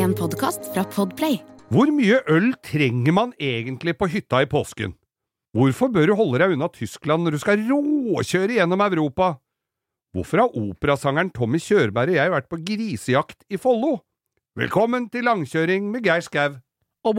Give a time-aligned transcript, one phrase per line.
[0.00, 1.34] En podkast fra Podplay.
[1.68, 4.94] Hvor mye øl trenger man egentlig på hytta i påsken?
[5.52, 9.34] Hvorfor bør du holde deg unna Tyskland når du skal råkjøre gjennom Europa?
[10.16, 13.98] Hvorfor har operasangeren Tommy Kjørberg og jeg vært på grisejakt i Follo?
[14.56, 16.56] Velkommen til langkjøring med Geir Skau.
[17.04, 17.14] og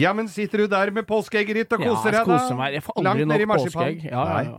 [0.00, 2.18] Ja, men sitter du der med påskeegget ditt og koser deg, da?
[2.18, 2.74] Ja, jeg koser meg.
[2.78, 4.04] Jeg får aldri nok påskeegg.
[4.10, 4.58] Ja, ja, ja.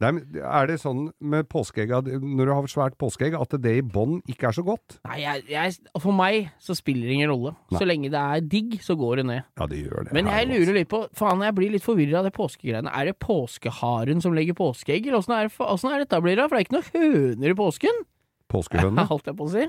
[0.00, 4.22] Nei, er det sånn med påskeegg når du har svært påskeegg, at det i bånn
[4.32, 4.94] ikke er så godt?
[5.04, 7.52] Nei, jeg, jeg, for meg så spiller det ingen rolle.
[7.74, 9.42] Så lenge det er digg, så går det ned.
[9.60, 10.14] Ja, det gjør det.
[10.16, 12.88] Men jeg lurer litt på Faen, jeg blir litt forvirra av det påskegreiene.
[12.96, 16.48] Er det påskeharen som legger påskeegg, eller åssen er, det- er dette blir det?
[16.48, 18.02] For det er ikke noen høner i påsken,
[18.50, 19.04] Påskehøne?
[19.12, 19.68] holdt jeg på å si.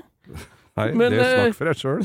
[0.80, 2.00] Nei, Men, det snakker snakk for deg sjøl.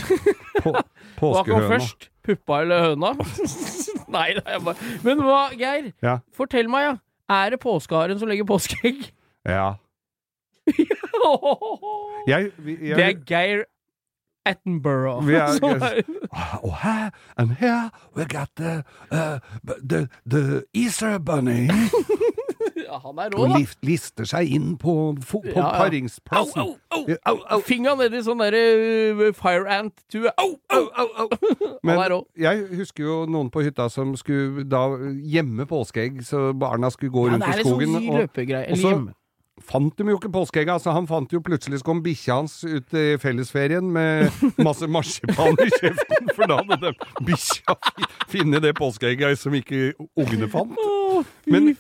[1.18, 2.10] På, Hva kom først?
[2.28, 3.14] Puppa eller høna?
[4.18, 5.90] Nei, det jeg bare Men hva, Geir?
[6.04, 6.18] Ja.
[6.36, 6.96] Fortell meg, ja.
[7.32, 9.10] Er det påskeharen som legger påskeegg?
[9.48, 9.74] Ja.
[12.28, 13.64] Jeg, vi, jeg, Det er Geir
[14.48, 15.28] Attenborough.
[15.32, 16.04] Er- som er-
[16.64, 21.68] Oh, hi, and here we got the, uh, the, the Easter bunny.
[23.08, 23.60] Ja, han er rå, da.
[23.62, 24.94] Og lister seg inn på,
[25.32, 25.68] på Ja, ja.
[25.80, 26.62] paringsplassen.
[26.62, 27.18] Au, au, au.
[27.32, 27.62] Au, au.
[27.66, 28.64] Finga nedi sånn derre
[29.16, 30.28] uh, fire ant-tue.
[30.38, 31.30] Au, au, au, au!
[31.88, 32.04] Men
[32.36, 34.84] jeg husker jo noen på hytta som skulle da
[35.24, 37.96] gjemme påskeegg, så barna skulle gå Ja, rundt det er i litt skogen.
[37.96, 39.14] sånn og- Eller så- hjemme.
[39.66, 40.76] Fant de jo ikke påskeegga.
[40.78, 44.30] Altså, han fant jo plutselig så kom bikkja hans ut i fellesferien med
[44.68, 46.94] masse marsipan i kjeften, for da hadde de
[47.28, 47.76] bikkja
[48.32, 50.78] funnet det påskeegget som ikke ungene fant.
[51.48, 51.74] Men-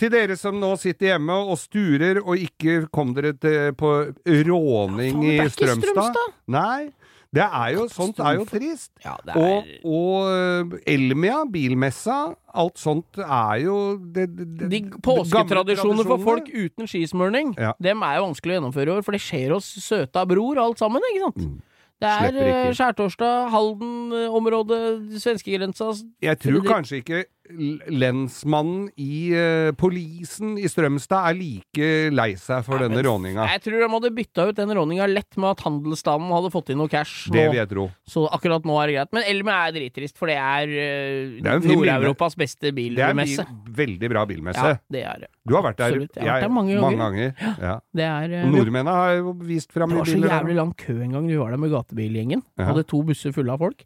[0.00, 3.90] Til dere som nå sitter hjemme og sturer og ikke kom dere til, på
[4.26, 5.36] råning i.
[5.52, 6.16] Strømstad.
[6.50, 6.88] Nei.
[7.32, 8.90] Det er jo, sånt er jo trist.
[9.00, 12.18] Ja, det Og, er og eh, Elmia, bilmessa,
[12.52, 17.72] alt sånt er jo det, det, det, De påsketradisjonene påsketradisjoner for folk uten skismurning, Ja.
[17.80, 20.82] dem er jo vanskelig å gjennomføre i år, for det skjer hos søta bror alt
[20.82, 21.40] sammen, ikke sant?
[21.48, 21.60] Mm.
[22.02, 24.80] Det er eh, skjærtorsdag, Halden-området,
[25.22, 32.62] svenskegrensa Jeg tror kanskje ikke lensmannen i uh, polisen i Strømstad er like lei seg
[32.66, 33.46] for denne råninga.
[33.54, 36.80] Jeg tror de hadde bytta ut den råninga lett med at handelsstanden hadde fått inn
[36.80, 37.26] noe cash.
[37.32, 37.88] Det vil jeg tro.
[38.08, 39.12] Så akkurat nå er det greit.
[39.18, 43.64] Men Elme er drittrist, for det er, uh, Det er Nord-Europas beste Det er en
[43.82, 44.74] veldig bra bilmesse.
[44.74, 45.32] Ja, det er det.
[45.42, 46.20] Du har vært der, Absolutt.
[46.20, 47.00] Jeg har vært der mange ganger.
[47.02, 47.56] ganger.
[47.58, 47.74] Ja.
[47.90, 51.18] Det er uh, Nordmennene har jo vist fram Det var så jævlig lang kø en
[51.18, 52.46] gang vi var der med gatebilgjengen.
[52.60, 52.70] Ja.
[52.70, 53.82] Hadde to busser fulle av folk.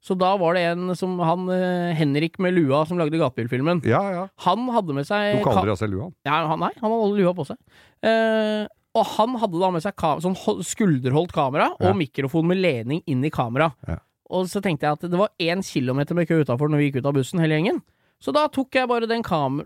[0.00, 3.82] Så da var det en som han eh, Henrik med lua som lagde gatebilfilmen.
[3.84, 4.26] Ja, ja.
[4.46, 6.08] Han hadde med seg Du kaller det altså lua?
[6.24, 7.58] Ja, han, nei, han hadde lua på seg.
[8.08, 8.64] Eh,
[8.96, 11.90] og han hadde da med seg sånn skulderholdt kamera Ja.
[11.90, 13.70] og mikrofon med ledning inn i kamera.
[13.86, 14.00] Ja.
[14.30, 17.00] Og så tenkte jeg at det var én kilometer med kø utafor når vi gikk
[17.02, 17.82] ut av bussen, hele gjengen.
[18.20, 19.22] Så da tok jeg bare den,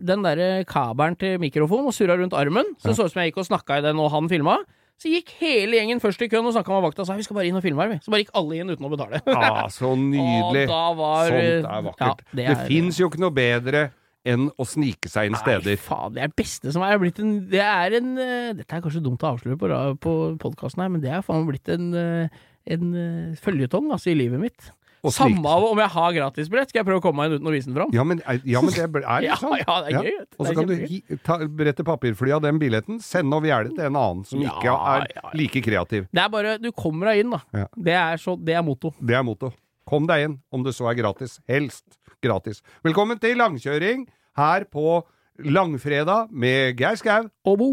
[0.07, 2.69] den der kabelen til mikrofonen og surra rundt armen.
[2.79, 4.59] Så det så ut som jeg gikk og snakka i den og han filma.
[5.03, 7.37] Så gikk hele gjengen først i køen og snakka med vakta og sa vi skal
[7.37, 7.99] bare inn og filme her, vi.
[8.05, 9.21] Så bare gikk alle inn uten å betale.
[9.35, 10.65] Ah, så nydelig.
[11.01, 12.25] Var Sånt er vakkert.
[12.31, 13.89] Ja, det er- fins jo ikke noe bedre
[14.25, 15.75] enn å snike seg inn steder.
[15.75, 16.97] Nei, faen, det er det beste som er.
[17.03, 20.81] Blitt en, det er en uh, Dette er kanskje dumt å avsløre på, på podkasten
[20.87, 24.71] her, men det er faen blitt en, uh, en uh, føljetong altså, i livet mitt.
[25.13, 27.53] Samme av om jeg har gratisbillett, skal jeg prøve å komme meg inn uten å
[27.53, 27.91] vise den fram.
[27.93, 30.15] Ja, men, ja, men det er jo sånn ja, det er gøy.
[30.39, 33.89] Og så kan du hi, ta, brette papirfly av den billetten, sende over gjerdet til
[33.91, 36.09] en annen som ikke er like kreativ.
[36.09, 37.67] Det er bare Du kommer deg inn, da.
[37.77, 38.95] Det, er så, det er motto.
[39.01, 39.53] Det er motto.
[39.85, 41.37] Kom deg inn, om det så er gratis.
[41.51, 42.63] Helst gratis.
[42.87, 44.07] Velkommen til langkjøring
[44.41, 45.03] her på
[45.45, 47.29] langfredag med Geir Skau.
[47.45, 47.73] Og bo.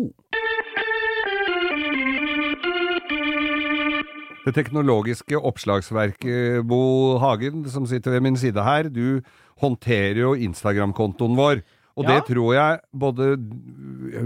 [4.45, 9.21] Det teknologiske oppslagsverket, Bo Hagen, som sitter ved min side her, du
[9.61, 11.61] håndterer jo Instagram-kontoen vår.
[11.99, 12.15] Og Ja.
[12.15, 13.37] det tror jeg både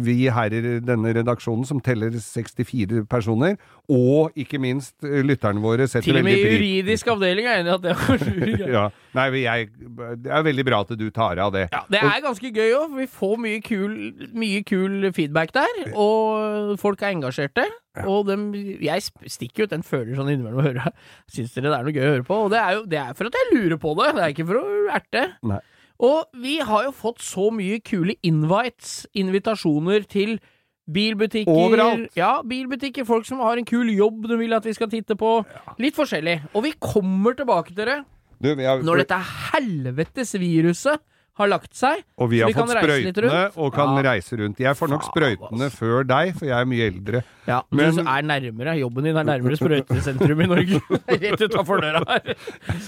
[0.06, 3.56] vi her i denne redaksjonen, som teller 64 personer,
[3.90, 7.76] og ikke minst eh, lytterne våre, setter Til og med juridisk avdeling er enig i
[7.76, 8.68] at det var lurt.
[8.78, 8.86] ja.
[9.18, 9.70] Nei, jeg,
[10.24, 11.68] det er veldig bra at du tar av det.
[11.74, 13.98] Ja, det er ganske gøy òg, vi får mye kul,
[14.38, 15.82] mye kul feedback der.
[15.96, 17.66] Og folk er engasjerte.
[18.04, 18.50] Og dem,
[18.84, 20.92] jeg stikker ut den føler sånn innimellom å høre.
[21.34, 22.42] Syns dere det er noe gøy å høre på?
[22.48, 24.48] Og det er jo det er for at jeg lurer på det, det er ikke
[24.50, 24.66] for å
[24.98, 25.24] erte.
[25.54, 25.62] Nei.
[26.06, 30.36] Og vi har jo fått så mye kule invites, invitasjoner til
[30.92, 31.56] bilbutikker.
[31.56, 32.12] Overalt.
[32.20, 33.08] Ja, bilbutikker.
[33.08, 35.38] Folk som har en kul jobb du vil at vi skal titte på.
[35.82, 36.42] Litt forskjellig.
[36.54, 38.02] Og vi kommer tilbake til det
[38.44, 39.18] Du, jeg, når dette
[39.54, 41.00] helvetes viruset
[41.36, 42.04] har lagt seg.
[42.18, 44.04] Og vi har vi fått sprøytene og kan Ja.
[44.12, 44.60] reise rundt.
[44.64, 47.24] Jeg får nok sprøytene før deg, for jeg er mye eldre.
[47.48, 48.74] Ja, Men- Du er nærmere.
[48.80, 50.80] Jobben din er nærmere sprøytesentrum i Norge.
[51.22, 52.36] Rett utafor døra her.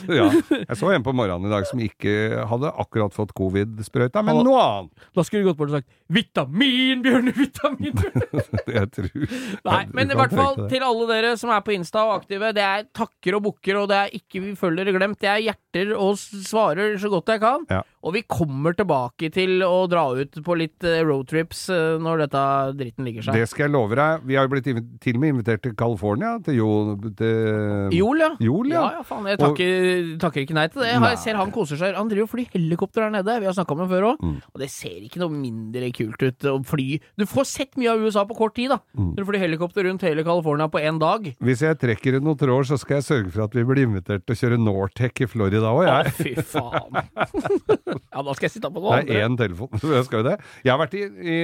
[0.08, 0.30] Ja.
[0.32, 4.62] Jeg så en på morgenen i dag som ikke hadde akkurat fått covid-sprøyta, men noe
[4.64, 4.92] annet.
[5.14, 8.00] Da skulle du gått bort og sagt 'vitamin, Bjørne, vitamin'.
[8.78, 9.28] Jeg tror
[9.66, 12.64] Nei, men i hvert fall til alle dere som er på Insta og aktive, det
[12.64, 16.16] er takker og bukker, og det er ikke vi følger glemt, det er hjerter og
[16.18, 17.66] svarer så godt jeg kan.
[17.70, 17.82] Ja.
[18.07, 22.44] Og vi kommer tilbake til å dra ut på litt eh, roadtrips eh, når dette
[22.80, 23.36] dritten ligger seg.
[23.36, 24.24] Det skal jeg love deg.
[24.30, 24.69] Vi har jo blitt
[25.04, 26.94] til og med invitert til California, til Jol...
[27.19, 28.30] Til Jol, ja.
[28.44, 28.86] Jol, ja.
[28.95, 29.27] Ja, faen.
[29.27, 30.94] Jeg takker, takker ikke nei til det.
[30.94, 31.98] Jeg, ser han koser seg.
[32.00, 33.38] Han driver og flyr helikopter der nede.
[33.44, 34.24] Vi har snakka om det før òg.
[34.24, 34.38] Mm.
[34.53, 36.88] Og det ser ikke noe mindre kult ut å fly
[37.19, 38.80] Du får sett mye av USA på kort tid, da.
[38.95, 39.12] Mm.
[39.18, 41.27] Når du flyr helikopter rundt hele California på én dag.
[41.44, 44.24] Hvis jeg trekker ut noen tråder, så skal jeg sørge for at vi blir invitert
[44.24, 46.15] til å kjøre Nortec i Florida òg, Å, jeg.
[46.21, 47.97] fy faen.
[48.02, 50.36] ja, da skal jeg sitte på noe Det er én telefon, jeg skal jo det.
[50.66, 51.38] Jeg har vært i, i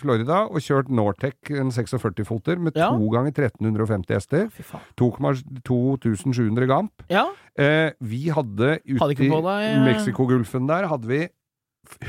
[0.00, 2.90] Florida og kjørt Nortec, en 46-foter, med Ja.
[2.94, 4.48] to ganger 1350 hester.
[4.54, 4.64] Fy
[4.98, 7.04] 2700 gamp.
[7.12, 7.28] Ja,
[7.58, 9.80] Eh, vi hadde ute i ja.
[9.82, 11.24] Mexicogolfen der, hadde vi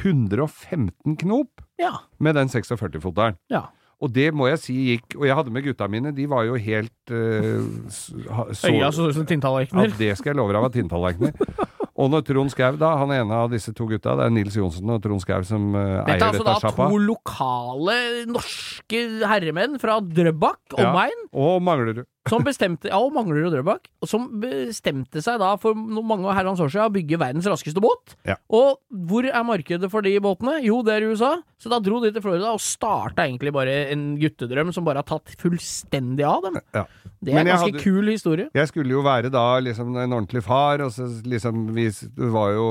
[0.03, 3.39] 115 knop ja, med den 46-foteren.
[3.49, 3.65] ja.
[3.99, 6.55] Og det må jeg si gikk Og jeg hadde med gutta mine, de var jo
[6.55, 11.33] helt uh, så, Øya så ut som Ja, det skal jeg love deg var tinntallerkener.
[11.99, 14.87] Og når Trond Skau, da, han ene av disse to gutta, det er Nils Johnsen
[14.93, 16.55] og Trond Skau som eh, Dette er altså da
[16.87, 17.97] to lokale
[18.29, 20.93] norske herremenn fra Drøbak, Ja.
[20.93, 22.05] omegn, Og Manglerud.
[22.29, 23.89] Som bestemte Ja, og mangler jo Drøbak.
[24.07, 28.15] Som bestemte seg da for mange herrens år siden å bygge verdens raskeste båt.
[28.29, 28.37] Ja.
[28.53, 28.79] Og
[29.09, 30.59] hvor er markedet for de båtene?
[30.65, 31.33] Jo, det er i USA.
[31.59, 35.09] Så da dro de til Florida og starta egentlig bare en guttedrøm som bare har
[35.09, 36.61] tatt fullstendig av dem.
[36.77, 36.85] Ja.
[37.19, 38.47] Det er en ganske hadde- kul historie.
[38.55, 41.89] Jeg skulle jo være da liksom en ordentlig far, og så liksom vi,
[42.31, 42.69] var jo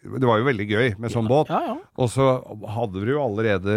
[0.00, 1.50] det var jo veldig gøy med sånn båt.
[1.52, 1.76] Ja, ja.
[2.00, 2.26] Og så
[2.72, 3.74] hadde vi jo allerede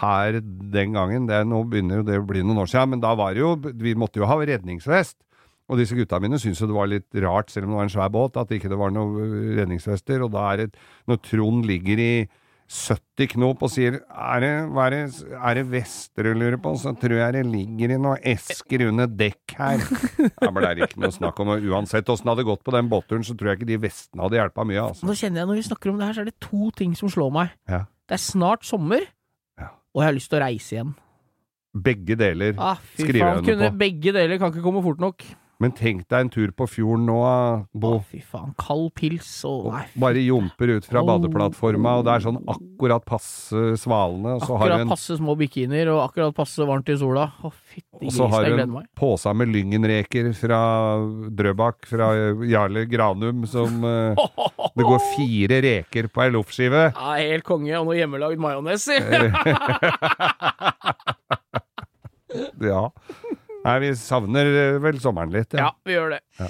[0.00, 3.12] her den gangen, det nå begynner jo det å bli noen år siden, men da
[3.18, 5.18] var det jo Vi måtte jo ha redningsvest.
[5.66, 7.94] Og disse gutta mine syntes jo det var litt rart, selv om det var en
[7.96, 10.22] svær båt, at det ikke var noen redningsvester.
[10.22, 10.68] Og da er det
[11.10, 12.12] Når Trond ligger i
[12.66, 15.00] 70 knop og sier er det, er det,
[15.38, 19.06] er det vester du lurer på, så tror jeg det ligger i noen esker under
[19.06, 19.84] dekk her.
[20.42, 23.22] Men det er ikke noe snakk om Uansett åssen det hadde gått på den båtturen,
[23.26, 24.82] så tror jeg ikke de vestene hadde hjelpa mye.
[24.88, 25.06] altså.
[25.06, 27.12] Nå kjenner jeg, når vi snakker om det her, så er det to ting som
[27.12, 27.54] slår meg.
[27.70, 27.84] Ja.
[28.10, 29.06] Det er snart sommer,
[29.62, 29.70] Ja.
[29.94, 30.94] og jeg har lyst til å reise igjen.
[31.86, 32.54] Begge deler.
[32.58, 33.78] Ah, fy Skriver hun jeg under på.
[33.84, 35.22] begge deler kan ikke komme fort nok.
[35.62, 37.16] Men tenk deg en tur på fjorden nå,
[37.72, 37.94] Bo.
[37.96, 38.50] Å, fy faen.
[38.60, 43.62] Kald pils og Og bare jumper ut fra badeplattforma, og det er sånn akkurat passe
[43.80, 46.98] svalende, og så har du akkurat en, passe små bikinier og akkurat passe varmt i
[47.00, 47.24] sola.
[47.40, 48.90] Å, fytti og så gris, har jeg du gleder en meg.
[49.00, 50.60] pose med lyngenreker fra
[51.40, 52.10] Drøbak, fra
[52.50, 54.26] Jarle Granum, som eh,
[54.76, 56.84] Det går fire reker på ei loffskive.
[56.92, 59.00] Ja, helt konge, og noe hjemmelagd majones i.
[62.60, 62.90] Ja.
[63.66, 65.56] Nei, vi savner eh, vel sommeren litt.
[65.58, 66.20] Ja, vi gjør det.
[66.38, 66.46] Ja,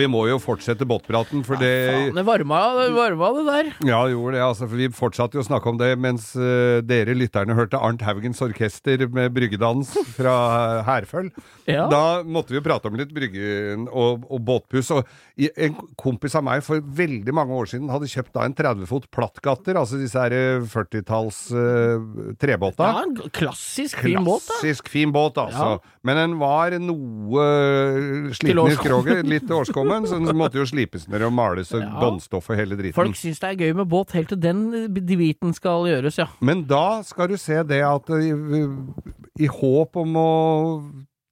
[0.00, 3.70] Vi må jo fortsette båtpraten, for det Faen, det varma, det varma det der.
[3.86, 4.42] Ja, det gjorde det.
[4.44, 8.04] altså, for Vi fortsatte jo å snakke om det mens uh, dere lytterne hørte Arnt
[8.06, 10.36] Haugens orkester med bryggedans fra
[10.88, 11.30] Herføl.
[11.68, 11.86] Ja.
[11.92, 14.90] Da måtte vi jo prate om litt brygge og, og båtpuss.
[14.94, 18.88] Og en kompis av meg for veldig mange år siden hadde kjøpt da en 30
[18.90, 22.90] fot plattgatter, altså disse her eh, 40-talls uh, trebåta.
[22.90, 24.58] Ja, en klassisk fin båt, da.
[24.60, 25.74] Klassisk fin båt, altså.
[25.76, 25.98] Ja.
[26.04, 27.46] Men den var noe
[28.36, 29.50] sliten i skroget, litt
[29.84, 31.90] årskommen, så den måtte jo slipes ned og males og Ja.
[32.00, 32.94] båndstoff og hele driten.
[32.94, 36.26] Folk syns det er gøy med båt helt til den biten skal gjøres, ja.
[36.40, 38.32] Men da skal du se det at i,
[39.44, 40.30] i håp om å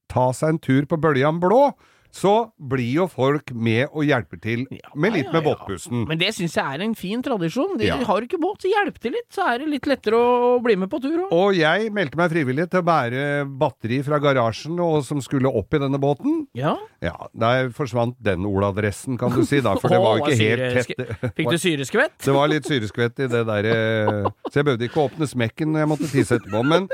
[0.09, 1.73] ta seg en tur på Bøljan blå,
[2.13, 6.05] så blir jo folk med og hjelper til med litt med båtpussen.
[6.11, 7.79] Men det syns jeg er en fin tradisjon.
[7.81, 10.77] De har ikke båt, så hjelp til litt, så er det litt lettere å bli
[10.77, 11.33] med på tur òg.
[11.33, 13.25] Og jeg meldte meg frivillig til å bære
[13.63, 16.45] batteri fra garasjen og som skulle opp i denne båten.
[16.59, 16.77] Ja.
[17.03, 20.93] Ja, der forsvant den Ola-dressen, kan du si da, for det var jo ikke helt
[20.93, 21.33] tett.
[21.41, 22.19] Fikk du syreskvett?
[22.23, 25.73] Det var litt syreskvett i det der eh, Så jeg behøvde ikke å åpne smekken
[25.73, 26.63] når jeg måtte tisse etterpå.
[26.69, 26.91] Men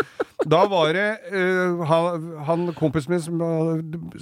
[0.47, 3.41] da var det uh, han, han kompisen min som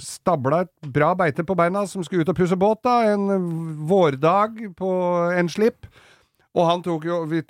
[0.01, 2.99] stabla et bra beite på beina, som skulle ut og pusse båt, da.
[3.13, 3.27] En
[3.89, 4.91] vårdag på
[5.37, 5.85] en slipp.
[6.57, 7.41] Og han tok jo Vi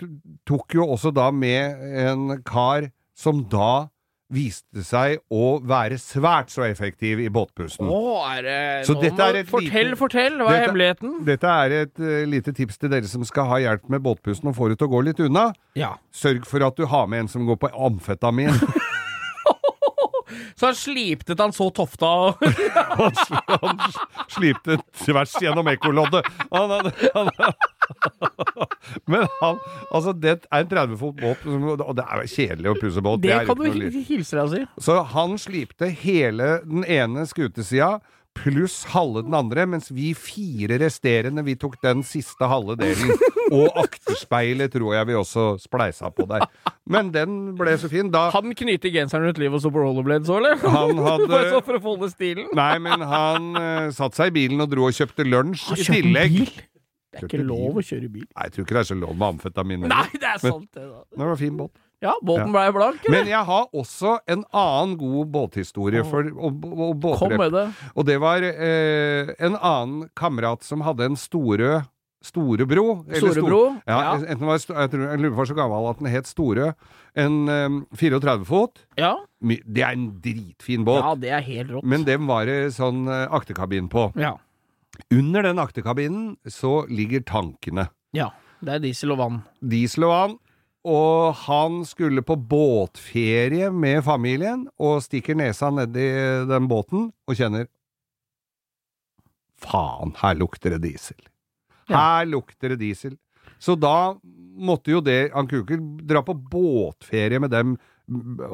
[0.48, 3.88] tok jo også da med en kar som da
[4.28, 7.88] viste seg å være svært så effektiv i båtpussen.
[7.88, 8.58] Å, er det
[8.90, 10.36] Så dette er et Fortell, lite- fortell!
[10.42, 11.14] Hva er Dette- hemmeligheten?
[11.30, 14.58] Dette er et uh, lite tips til dere som skal ha hjelp med båtpussen og
[14.60, 15.46] få det til å gå litt unna.
[15.80, 15.94] Ja.
[16.12, 18.52] Sørg for at du har med en som går på amfetamin.
[20.60, 22.46] Så han sliptet han så tofta og
[22.98, 23.14] Han,
[23.62, 23.82] han
[24.34, 26.26] slipte tvers gjennom ekkoloddet.
[26.50, 26.74] Han
[29.06, 29.60] men han
[29.92, 33.22] Altså, det er en 30 fot båt, og det er kjedelig å pusse båt.
[33.24, 34.64] Det det kan du hilse deg og si.
[34.84, 37.98] Så han slipte hele den ene skutesida
[38.38, 43.12] pluss halve den andre, mens vi fire resterende, vi tok den siste halve delen.
[43.52, 46.46] Og akterspeilet tror jeg vi også spleisa på der.
[46.88, 48.12] Men den ble så fin.
[48.12, 50.64] Da Han knyter genseren rundt livet og så på rollerblades òg, eller?
[50.64, 52.50] han hadde Bare så for å holde stilen.
[52.58, 56.42] Nei, men han uh, satte seg i bilen og dro og kjøpte lunsj i tillegg.
[56.42, 56.66] bil.
[57.12, 58.26] Det er ikke lov å kjøre bil.
[58.28, 59.86] Nei, jeg tror ikke det er så lov med amfetamin.
[59.88, 61.04] Nei, det er sant, det, da.
[61.16, 61.72] Det var fin båt.
[62.04, 63.16] Ja, båten ble blank, eller?
[63.16, 67.64] Men jeg har også en annen god båthistorie for, og, og, og Kom med det.
[67.98, 71.80] Og det var eh, en annen kamerat som hadde en Storø
[72.22, 73.06] Storebro.
[73.08, 74.14] eller Storebro, Stor- Ja, ja.
[74.34, 76.72] Enten var, jeg, tror, jeg lurer på så gammel at den het Storø.
[77.18, 78.82] En um, 34 fot.
[78.98, 79.16] Ja.
[79.42, 81.02] Det er en dritfin båt.
[81.02, 81.84] ja, det er helt rått.
[81.88, 84.10] Men dem var det sånn eh, akterkabin på.
[84.20, 84.36] Ja.
[85.14, 87.90] Under den akterkabinen så ligger tankene.
[88.14, 88.32] ja.
[88.58, 89.36] Det er diesel og vann.
[89.62, 90.32] Diesel og vann.
[90.90, 96.08] Og han skulle på båtferie med familien, og stikker nesa nedi
[96.50, 97.68] den båten og kjenner
[99.62, 101.18] Faen, her lukter det diesel.
[101.90, 103.14] Her lukter det diesel.
[103.62, 104.16] Så da
[104.58, 107.78] måtte jo det Han kunne ikke dra på båtferie med dem,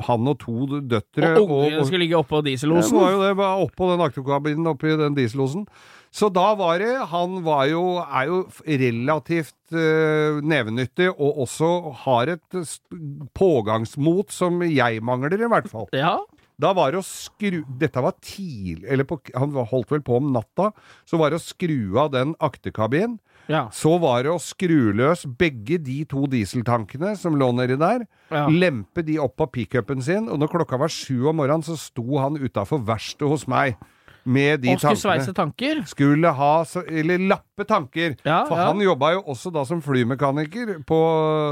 [0.08, 1.34] han og to døtre.
[1.38, 2.90] Og ungene skulle ligge oppå Ja, diesellosen.
[2.90, 5.68] så var jo det bare oppå den akterkabinen oppi den dieselosen.
[6.14, 11.70] Så da var det Han var jo, er jo relativt uh, nevenyttig, og også
[12.06, 12.60] har et
[13.34, 15.88] pågangsmot som jeg mangler, i hvert fall.
[15.94, 16.20] Ja.
[16.62, 20.30] Da var det å skru Dette var tidlig Eller på, han holdt vel på om
[20.36, 20.70] natta.
[21.10, 23.18] Så var det å skru av den akterkabinen.
[23.52, 23.66] Ja.
[23.76, 28.06] Så var det å skru løs begge de to dieseltankene som lå nedi der.
[28.32, 28.46] Ja.
[28.48, 32.06] Lempe de opp på pickupen sin, og når klokka var sju om morgenen, så sto
[32.24, 33.76] han utafor verkstedet hos meg
[34.24, 35.04] med de Og skulle tankene.
[35.04, 35.84] sveise tanker.
[35.86, 38.16] Skulle ha Eller lappe tanker.
[38.24, 38.72] Ja, For ja.
[38.72, 41.00] han jobba jo også da som flymekaniker på,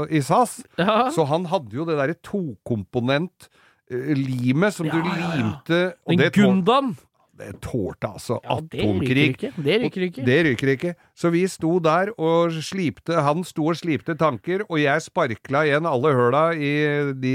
[0.08, 0.62] i SAS.
[0.80, 1.10] Ja.
[1.12, 5.92] Så han hadde jo det derre tokomponent-limet som du limte ja, ja.
[6.08, 6.94] Den det Gundam.
[7.42, 9.36] Det tålte altså Ja, atomkrig.
[9.56, 10.24] Det ryker ikke.
[10.26, 10.92] Det ryker ikke.
[11.18, 15.88] Så vi sto der og slipte Han sto og slipte tanker, og jeg sparkla igjen
[15.88, 16.72] alle høla i
[17.18, 17.34] De,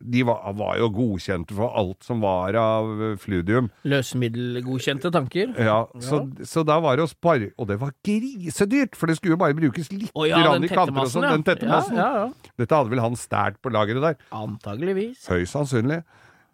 [0.00, 3.70] de var, var jo godkjente for alt som var av fludium.
[3.88, 5.54] Løsemiddelgodkjente tanker.
[5.58, 9.36] Ja, så, så da var det å spare Og det var grisedyrt, for det skulle
[9.36, 11.26] jo bare brukes litt oh, ja, i kanter og sånn.
[11.28, 11.34] ja.
[11.34, 11.98] Den tettemassen.
[11.98, 12.52] Ja, ja, ja.
[12.60, 14.20] Dette hadde vel han stært på lageret der.
[14.34, 15.26] Antageligvis.
[15.30, 16.02] Høyst sannsynlig.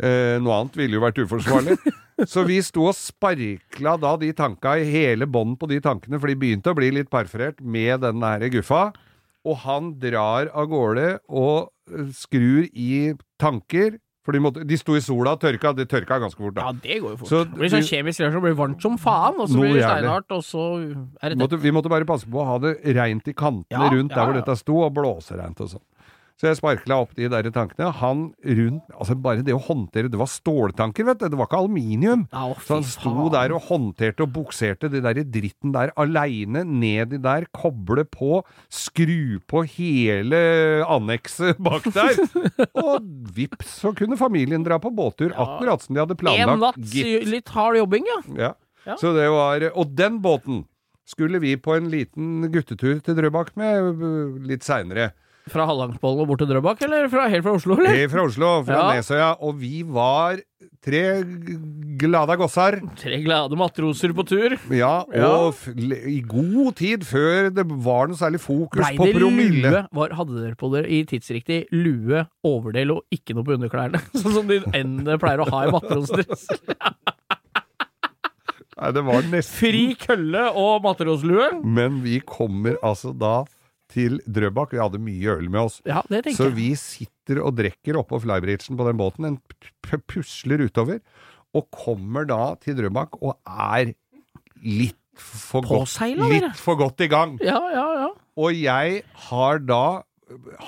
[0.01, 1.77] Eh, noe annet ville jo vært uforsvarlig.
[2.33, 6.31] Så vi sto og sparkla da de tanka i hele bånden på de tankene, for
[6.31, 8.91] de begynte å bli litt parferert med den der guffa.
[9.49, 14.93] Og han drar av gårde og eh, skrur i tanker, for de, måtte, de sto
[14.99, 15.73] i sola og tørka.
[15.73, 16.69] Det tørka ganske fort, da.
[16.69, 17.31] Ja, det går jo fort.
[17.31, 20.35] Så det blir sånn kjemisk reaksjon, blir varmt som faen, og så blir det steinhardt,
[20.37, 21.41] og så er det det.
[21.41, 24.21] Måtte, vi måtte bare passe på å ha det reint i kantene Ja, rundt der
[24.21, 25.85] ja, hvor dette sto, og blåsereint og sånn.
[26.41, 27.91] Så jeg sparkla opp de der tankene.
[28.01, 31.27] Han rundt Altså, bare det å håndtere Det var ståltanker, vet du.
[31.29, 32.23] Det var ikke aluminium.
[32.33, 36.63] Oh, Så han sto der og håndterte og bukserte det der i dritten der aleine,
[36.65, 38.41] nedi der, koble på,
[38.73, 40.41] skru på hele
[40.89, 42.17] annekset bak der.
[42.73, 43.05] og
[43.37, 46.81] vips, så kunne familien dra på båttur, akkurat som de hadde En planlagt.
[46.81, 47.29] natt, gitt.
[47.29, 48.21] litt hard jobbing, ja.
[48.49, 48.53] Ja.
[48.89, 48.97] Ja.
[48.97, 50.65] Så det var Og den båten
[51.05, 55.11] skulle vi på en liten guttetur til Drøbak med øh, litt seinere.
[55.51, 58.07] Fra Hallangsbollen og bort til Drøbak, eller fra, helt fra Oslo, eller?
[58.13, 58.87] Fra Oslo, fra Ja.
[59.01, 59.31] Nesøya.
[59.43, 60.39] Og vi var
[60.85, 62.79] tre glade glada gossar.
[62.97, 64.55] Tre glade matroser på tur.
[64.73, 65.53] Ja, og Ja.
[66.09, 69.69] i god tid før det var noe særlig fokus Blei på promille.
[69.71, 69.83] lue?
[69.93, 74.01] Var, hadde dere på dere i tidsriktig lue, overdel og ikke noe på underklærne?
[74.17, 76.47] Sånn som de endene pleier å ha i matrosdress.
[78.81, 81.51] Nei, det var nesten Fri kølle og matroslue.
[81.69, 83.43] Men vi kommer altså da
[83.91, 84.75] til Drøbak.
[84.75, 85.81] Vi hadde mye øl med oss.
[85.89, 86.39] Ja, det tenker jeg.
[86.39, 89.41] Så vi sitter og drikker oppå flybridgen på den båten, en
[90.11, 91.03] pusler utover,
[91.57, 93.95] og kommer da til Drøbak og er
[94.63, 95.99] litt for, godt,
[96.31, 97.37] litt for godt i gang.
[97.45, 98.11] Ja, ja, ja.
[98.41, 99.85] Og jeg har da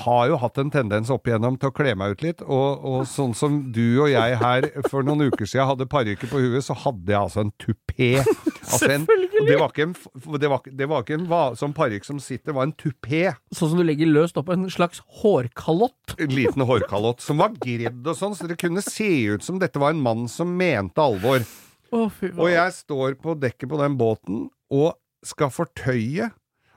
[0.03, 3.05] har jo hatt en tendens opp igjennom til å kle meg ut litt, og, og
[3.09, 6.77] sånn som du og jeg her for noen uker siden hadde parykker på huet, så
[6.85, 8.11] hadde jeg altså en tupé.
[8.23, 9.07] Altså en,
[9.49, 9.97] det var ikke en,
[10.43, 11.29] det var, det var ikke en
[11.59, 13.25] sånn parykk som sitter, det var en tupé.
[13.55, 16.17] Sånn som du legger løst opp en slags hårkalott.
[16.19, 19.83] En liten hårkalott som var gredd og sånn, så det kunne se ut som dette
[19.83, 21.47] var en mann som mente alvor.
[21.93, 22.09] Oh.
[22.09, 24.95] Og jeg står på dekket på den båten og
[25.27, 26.31] skal fortøye.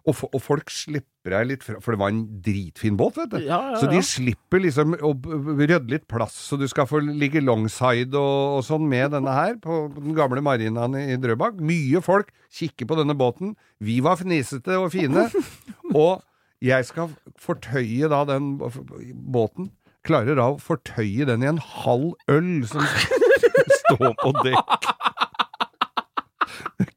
[0.06, 3.38] Og, og folk slipper deg litt fra, for det var en dritfin båt, vet du.
[3.48, 5.14] Ja, ja, Så de slipper liksom å
[5.58, 9.58] rydde litt plass, så du skal få ligge longside og, og sånn med denne her
[9.62, 11.58] på den gamle marinaen i, i Drøbak.
[11.58, 13.56] Mye folk kikker på denne båten.
[13.82, 15.26] Vi var fnisete og fine.
[15.98, 16.22] og
[16.66, 17.10] jeg skal
[17.42, 19.74] fortøye da den båten.
[20.06, 22.86] Klarer da å fortøye den i en halv øl som
[23.82, 24.92] står på dekk.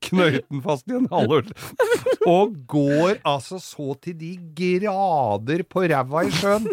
[0.08, 1.52] Knøyten fast i en halv.
[2.28, 6.68] Og går altså så til de grader på ræva i sjøen.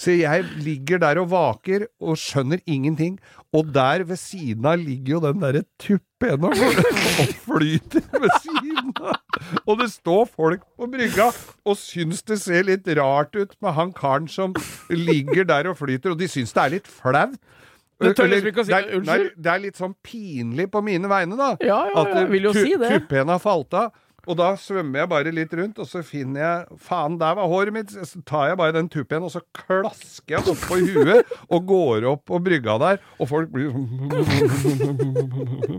[0.00, 3.18] Så jeg ligger der og vaker og skjønner ingenting.
[3.52, 6.54] Og der ved siden av ligger jo den derre tuppen og
[7.44, 9.18] flyter ved siden av.
[9.66, 11.28] Og det står folk på brygga
[11.68, 14.56] og syns det ser litt rart ut med han karen som
[14.88, 17.36] ligger der og flyter, og de syns det er litt flaut.
[18.00, 19.30] Du tør liksom ikke å si det, unnskyld?
[19.36, 21.50] det, er, er litt sånn pinlig på mine vegne, da.
[21.60, 22.88] Ja, ja, At jeg vil jo si det.
[22.96, 23.86] tuppen har falt av.
[24.28, 27.72] Og da svømmer jeg bare litt rundt, og så finner jeg Faen, der var håret
[27.74, 27.90] mitt!
[27.90, 32.22] Så tar jeg bare den tuppen, og så klasker jeg oppå huet og går opp
[32.28, 33.88] på brygga der, og folk blir sånn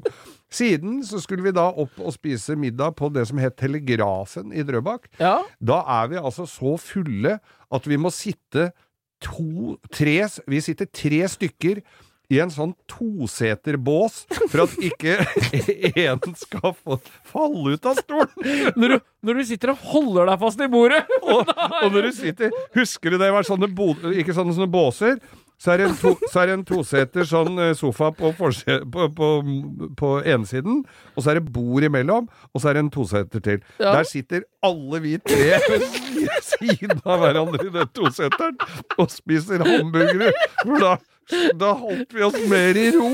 [0.52, 4.66] Siden så skulle vi da opp og spise middag på det som het Telegrafen i
[4.68, 5.08] Drøbak.
[5.22, 5.38] Ja.
[5.64, 7.38] Da er vi altså så fulle
[7.72, 8.74] at vi må sitte
[9.24, 11.80] to, tre, vi sitter tre stykker
[12.32, 14.22] i en sånn toseterbås
[14.52, 15.18] for at ikke
[16.08, 16.98] en skal få
[17.28, 18.32] falle ut av stolen.
[18.80, 18.98] Når, du,
[19.28, 23.14] når du sitter og holder deg fast i bordet Og, og når du sitter Husker
[23.14, 25.20] du det var sånne, bo, ikke sånne, sånne båser?
[25.62, 29.04] Så er det en, to, så det en toseter sånn eh, sofa på, forse- på,
[29.14, 29.28] på,
[30.00, 30.80] på ensiden,
[31.14, 33.60] og så er det bord imellom, og så er det en toseter til.
[33.78, 33.92] Ja.
[34.00, 35.86] Der sitter alle vi tre ved
[36.48, 38.58] siden av hverandre i den toseteren
[38.98, 40.32] og spiser hamburgere.
[40.66, 40.96] Hvor da,
[41.62, 43.10] da holdt vi oss mer i ro.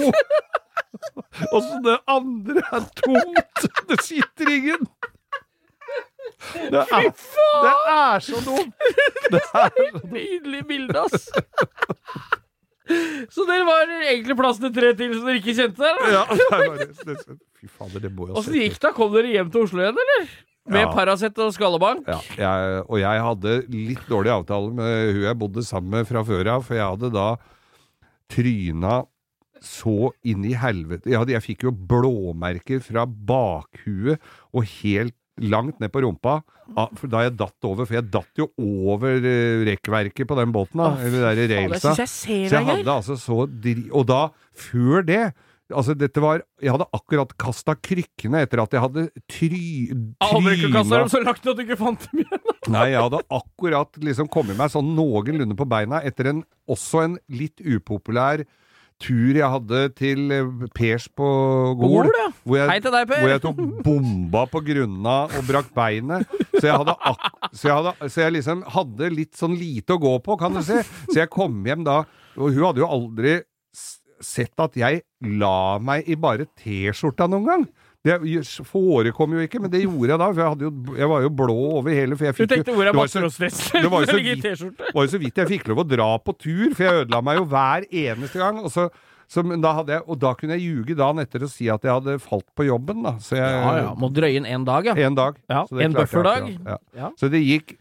[1.52, 3.68] Og så det andre er tomt.
[3.90, 4.88] Det sitter ingen.
[6.72, 7.08] Det er,
[7.64, 8.74] det er så dumt!
[9.34, 10.02] Det er så.
[10.14, 11.26] Nydelig bilde, ass.
[13.34, 15.98] Så dere var egentlig plass til tre til som dere ikke kjente der?
[16.14, 17.18] Ja, det det,
[17.60, 18.94] fy fader, det må jo Åssen gikk det?
[18.96, 20.30] Kom dere hjem til Oslo igjen, eller?
[20.72, 20.92] Med Ja.
[20.94, 22.08] Paracet og skallebank?
[22.08, 26.24] Ja, jeg, og jeg hadde litt dårlig avtale med hun jeg bodde sammen med fra
[26.28, 27.28] før av, for jeg hadde da
[28.32, 29.02] tryna
[29.64, 34.22] så inn i helvete Jeg, jeg fikk jo blåmerker fra bakhuet
[34.54, 36.40] og helt langt ned på rumpa
[36.78, 40.54] ah, for da jeg datt over, for jeg datt jo over eh, rekkverket på den
[40.54, 41.94] båten, da, eller de der railsa.
[41.94, 43.88] Så jeg hadde altså så dri...
[43.94, 45.28] Og da, før det
[45.68, 49.64] Altså, dette var Jeg hadde akkurat kasta krykkene etter at jeg hadde try...
[50.24, 52.46] Aldri ikke kasta tryna- dem så langt at du ikke fant dem igjen.
[52.74, 57.20] Nei, jeg hadde akkurat liksom kommet meg sånn noenlunde på beina etter en, også en
[57.32, 58.44] litt upopulær
[59.02, 61.28] tur jeg hadde til eh, Pers på
[61.78, 62.10] Gol.
[62.10, 62.30] Ja.
[62.44, 63.22] Hvor jeg, deg, Per.
[63.22, 66.26] Hvor jeg tok bomba på grunna og brakk beinet.
[66.58, 66.96] Så jeg, hadde
[67.52, 70.64] så, jeg hadde, så jeg liksom hadde litt sånn lite å gå på, kan du
[70.66, 70.80] si.
[71.12, 72.02] Så jeg kom hjem da,
[72.38, 73.38] og hun hadde jo aldri
[74.24, 75.04] sett at jeg
[75.38, 77.68] la meg i bare T-skjorta noen gang.
[78.06, 78.14] Det
[78.64, 80.28] forekom jo ikke, men det gjorde jeg da.
[80.32, 82.54] For jeg, hadde jo, jeg var jo blå over hele for jeg Du fikk Du
[82.56, 85.36] tenkte hvor er det var så- det var jo så vidt- var jo så vidt
[85.42, 88.60] jeg fikk lov å dra på tur, for jeg ødela meg jo hver eneste gang.
[88.64, 88.88] Og, så,
[89.28, 91.84] så, men da hadde jeg, og da kunne jeg ljuge dagen etter og si at
[91.84, 93.04] jeg hadde falt på jobben.
[93.04, 93.18] Da.
[93.20, 93.94] Så jeg, Ja, ja.
[93.98, 94.96] Må drøye inn én dag, ja.
[94.96, 95.36] En dag.
[95.50, 96.78] Ja, Så det en jeg Ja.
[96.96, 97.12] Ja.
[97.20, 97.76] Så det gikk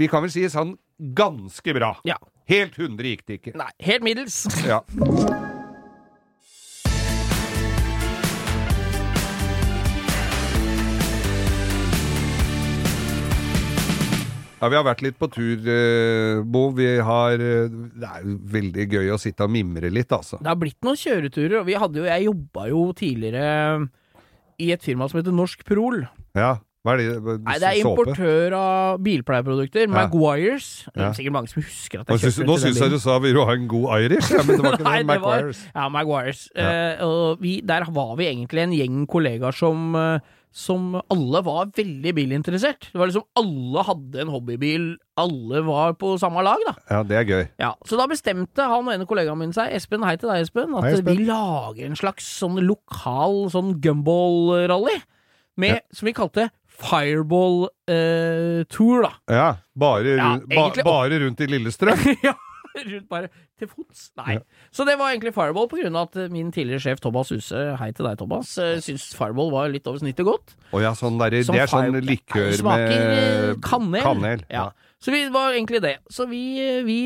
[0.00, 0.74] Vi kan vel si sånn
[1.14, 1.94] ganske bra.
[2.08, 2.16] Ja.
[2.48, 3.54] Helt 100 gikk det ikke.
[3.54, 4.42] Nei, helt middels.
[4.66, 4.80] Ja.
[14.60, 16.66] Ja, Vi har vært litt på tur, eh, Bo.
[16.76, 20.36] Vi har, eh, det er veldig gøy å sitte og mimre litt, altså.
[20.40, 23.88] Det har blitt noen kjøreturer, og vi hadde jo Jeg jobba jo tidligere
[24.60, 26.02] i et firma som heter Norsk Prol.
[26.36, 27.40] Ja, hva er det?
[27.44, 29.88] Nei, det er importør av bilpleieprodukter.
[29.88, 30.68] Maguires.
[30.94, 33.18] Det er sikkert mange som husker at jeg kjøpte nå den syns jeg du sa
[33.18, 35.06] 'vil du ha en god Irish', ja, men det var ikke Nei, det.
[35.06, 35.60] var- Maguires.
[35.74, 36.48] Ja, Maguires.
[36.56, 36.96] Ja.
[37.00, 40.18] Uh, og vi, der var vi egentlig en gjeng kollegaer som, eh,
[40.52, 42.88] som alle var veldig bilinteressert.
[42.90, 44.86] Det var liksom Alle hadde en hobbybil.
[45.20, 46.74] Alle var på samme lag, da.
[46.90, 47.44] Ja, det er gøy.
[47.62, 50.42] Ja, Så da bestemte han og en av kollegaene mine seg, Espen, hei til deg,
[50.42, 51.16] Espen, at Hei, Espen.
[51.20, 54.98] vi lager en slags sånn lokal sånn gumball-rally.
[55.60, 55.78] Ja.
[55.92, 56.48] Som vi kalte
[56.80, 59.10] Fireball eh, Tour, da.
[59.28, 61.98] Ja, bare, Ja, rundt- ba, bare rundt i Lillestrøm.
[62.26, 62.34] ja,
[62.92, 63.30] rundt bare
[63.60, 64.10] til fots.
[64.20, 64.36] Nei.
[64.38, 64.44] Ja.
[64.74, 67.64] Så det var egentlig Fireball på grunn av at eh, min tidligere sjef Thomas Huse,
[67.80, 70.54] hei til deg, Thomas, eh, syntes Fireball var litt over snittet godt.
[70.74, 74.04] Å ja, sånn der, Som det er sånn likør Smaker eh, med kanel.
[74.06, 74.46] kanel.
[74.52, 74.70] Ja.
[75.00, 75.96] Så vi var egentlig det.
[76.12, 76.42] Så vi,
[76.84, 76.98] vi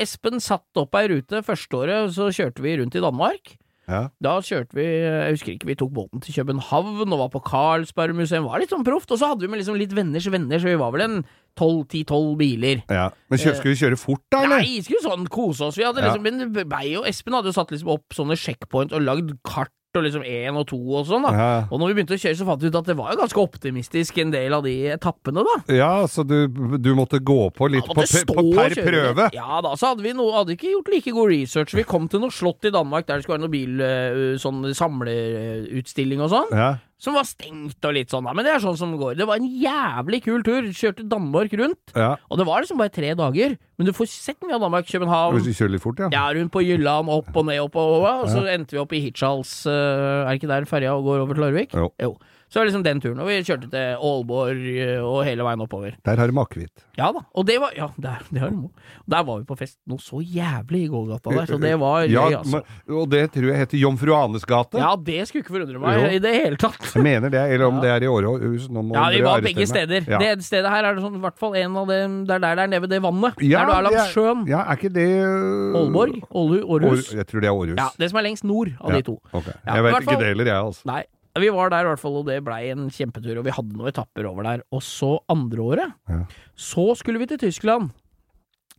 [0.00, 3.56] Espen satt opp ei rute første året, så kjørte vi rundt i Danmark.
[3.90, 4.02] Ja.
[4.22, 8.46] Da kjørte vi Jeg husker ikke, vi tok båten til København og var på Carlsberg-museum.
[8.46, 9.10] Var litt sånn proft.
[9.10, 11.18] Og så hadde vi med liksom litt venners venner, så vi var vel en
[11.58, 12.82] 10-12 biler.
[12.88, 13.08] ja.
[13.28, 14.62] Men kjør, skulle vi kjøre fort, da, eller?
[14.62, 15.76] Nei, skulle sånn kose oss.
[15.76, 16.14] Vi hadde Ja.
[16.14, 19.72] liksom, men meg og Espen hadde jo satt liksom opp sånne checkpoint og lagd kart
[19.98, 21.30] og liksom én og to og sånn, da.
[21.34, 21.54] Ja.
[21.66, 23.42] Og når vi begynte å kjøre, så fant vi ut at det var jo ganske
[23.42, 25.56] optimistisk en del av de etappene, da.
[25.74, 26.36] ja, så du,
[26.78, 29.26] du måtte gå på litt Ja, på, på per prøve?
[29.34, 31.74] Ja da, så hadde vi noe, hadde ikke gjort like god research.
[31.74, 34.62] Vi kom til noe slott i Danmark der det skulle være noe bil, eh, sånn
[34.78, 36.54] samlerutstilling og sånn.
[36.54, 36.70] Ja.
[37.00, 38.34] Som var stengt og litt sånn, da.
[38.36, 39.14] Men det er sånn som går.
[39.16, 40.66] Det var en jævlig kul tur.
[40.76, 41.94] Kjørte Danmark rundt.
[41.96, 42.10] ja.
[42.28, 43.54] Og det var liksom bare tre dager.
[43.80, 44.84] Men du får sett mye av Danmark.
[44.90, 45.38] København.
[45.38, 46.10] Hvis du kjører litt fort, ja.
[46.12, 48.26] Ja, rundt på Jylland, opp og ned, opp og over.
[48.26, 51.34] Og så endte vi opp i Hirtshals eh, Er det ikke der ferja går over
[51.38, 51.72] til Larvik?
[52.04, 52.12] Jo.
[52.50, 53.18] Så det var liksom den turen.
[53.22, 55.92] Og vi kjørte til Aalborg eh, og hele veien oppover.
[56.04, 56.82] Der har de akevitt.
[56.98, 57.20] Ja da.
[57.38, 58.70] Og det var Ja, der, det har de òg.
[59.14, 62.24] Der var vi på fest noe så jævlig i gågata der, så det var Ja,
[62.26, 62.62] gøy, altså.
[62.90, 64.78] og det tror jeg heter Jomfru Anes gate.
[64.82, 66.08] Ja, det skulle ikke forundre meg Jo.
[66.10, 66.80] i det hele tatt.
[66.94, 67.82] Jeg mener det, eller om Ja.
[67.86, 68.66] det er i Århus.
[68.68, 70.02] Nå må Ja, vi var begge steder.
[70.10, 70.18] Ja.
[70.18, 72.56] Det stedet her er det sånn, i hvert fall en av dem Det er der
[72.56, 73.34] det er nede ved det vannet.
[73.46, 74.42] Ja, der du er langs sjøen.
[74.50, 76.18] Ja, er ikke det øh, Aalborg?
[76.34, 77.14] Århus?
[77.14, 77.78] År- Jeg tror det er Århus.
[77.78, 79.20] Ja, det som er lengst nord av de to.
[79.32, 79.54] Okay.
[79.66, 80.82] Ja, jeg vet ikke det heller, jeg, altså.
[80.90, 81.04] Nei.
[81.40, 83.88] Vi var der i hvert fall, og det blei en kjempetur, og vi hadde noen
[83.92, 84.62] etapper over der.
[84.72, 86.20] Og så andre året, Ja.
[86.56, 87.90] så skulle vi til Tyskland.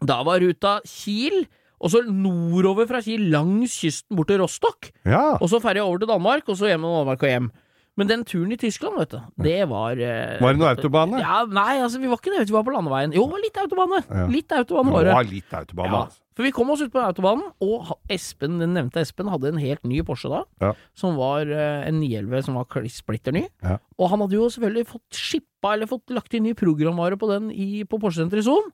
[0.02, 1.44] Da var ruta Kiel,
[1.82, 4.92] og så nordover fra Kiel, langs kysten bort til Rostock.
[5.06, 5.38] Ja.
[5.42, 7.52] Og så ferja over til Danmark, og så hjem til Danmark og hjem.
[8.00, 11.20] Men den turen i Tyskland, vet du, det var eh, Var det noe autobane?
[11.20, 13.12] Ja, nei, altså, vi var ikke det, vi var på landeveien.
[13.16, 14.00] Jo, litt autobane.
[14.08, 14.28] Ja.
[14.32, 15.12] Litt autobane var det.
[15.12, 16.22] Ja, litt autobahn, Ja, altså.
[16.40, 19.84] for vi kom oss ut på autobanen, og Espen, den nevnte Espen hadde en helt
[19.84, 20.46] ny Porsche da.
[20.64, 20.72] Ja.
[20.98, 23.44] Som var eh, en 911 som var splitter ny.
[23.60, 23.76] Ja.
[24.00, 27.52] Og han hadde jo selvfølgelig fått shippa, eller fått lagt inn ny programvare på den
[27.52, 28.72] i, på Porsche-senteret i Son.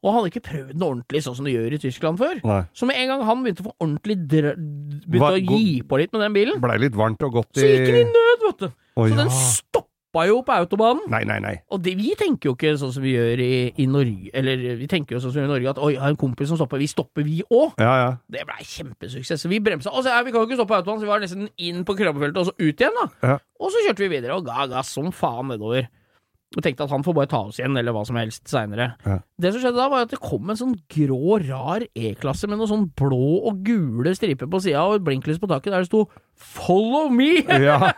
[0.00, 2.38] Og han hadde ikke prøvd den ordentlig sånn som du gjør i Tyskland før.
[2.48, 2.62] Nei.
[2.72, 5.98] Så med en gang han begynte å få ordentlig dr Begynte Hva- å gi på
[6.00, 8.58] litt med den bilen, Blei litt varmt og godt så gikk den i nød, vet
[8.64, 8.68] du.
[8.70, 9.18] Å, Så ja.
[9.20, 11.04] den stoppa jo på autobanen.
[11.12, 11.52] Nei, nei, nei.
[11.70, 14.88] Og det, vi tenker jo ikke sånn som vi gjør i, i Norge, eller vi
[14.90, 16.58] tenker jo sånn som vi gjør i Norge, at oi, jeg har en kompis som
[16.58, 17.76] stopper, vi stopper vi òg.
[17.78, 18.08] Ja, ja.
[18.26, 19.44] Det blei kjempesuksess.
[19.44, 19.92] Så Vi bremsa.
[19.94, 21.84] Og så, ja, vi kan jo ikke stoppe på autobanen, så vi var nesten inn
[21.86, 23.06] på krabbefeltet og så ut igjen, da.
[23.34, 23.38] Ja.
[23.60, 25.86] Og så kjørte vi videre og ga gass som faen nedover.
[26.58, 28.88] Og tenkte at han får bare ta oss igjen, eller hva som helst, seinere.
[29.06, 29.20] Ja.
[29.38, 32.70] Det som skjedde da, var at det kom en sånn grå, rar E-klasse med noen
[32.72, 36.08] sånn blå og gule striper på sida og et blinklys på taket der det sto
[36.40, 37.44] 'Follow me'!
[37.68, 37.92] ja.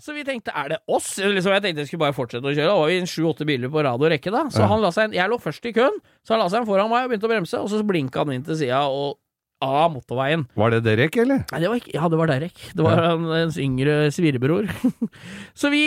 [0.00, 1.18] Så vi tenkte, er det oss?
[1.18, 2.70] Liksom, jeg tenkte jeg skulle bare fortsette å kjøre.
[2.70, 4.44] Da var vi sju-åtte biler på rad og rekke, da.
[4.48, 4.68] Så Ja.
[4.70, 6.88] han la seg inn, jeg lå først i køen, så han la seg inn foran
[6.88, 9.18] meg og begynte å bremse, og så blinka han inn til sida og
[9.62, 10.44] av motorveien.
[10.58, 11.42] Var det Derek, eller?
[11.52, 12.62] Nei, det var ikke Ja, det var Derek.
[12.74, 14.68] Det var han, ens yngre svirebror.
[15.60, 15.82] så vi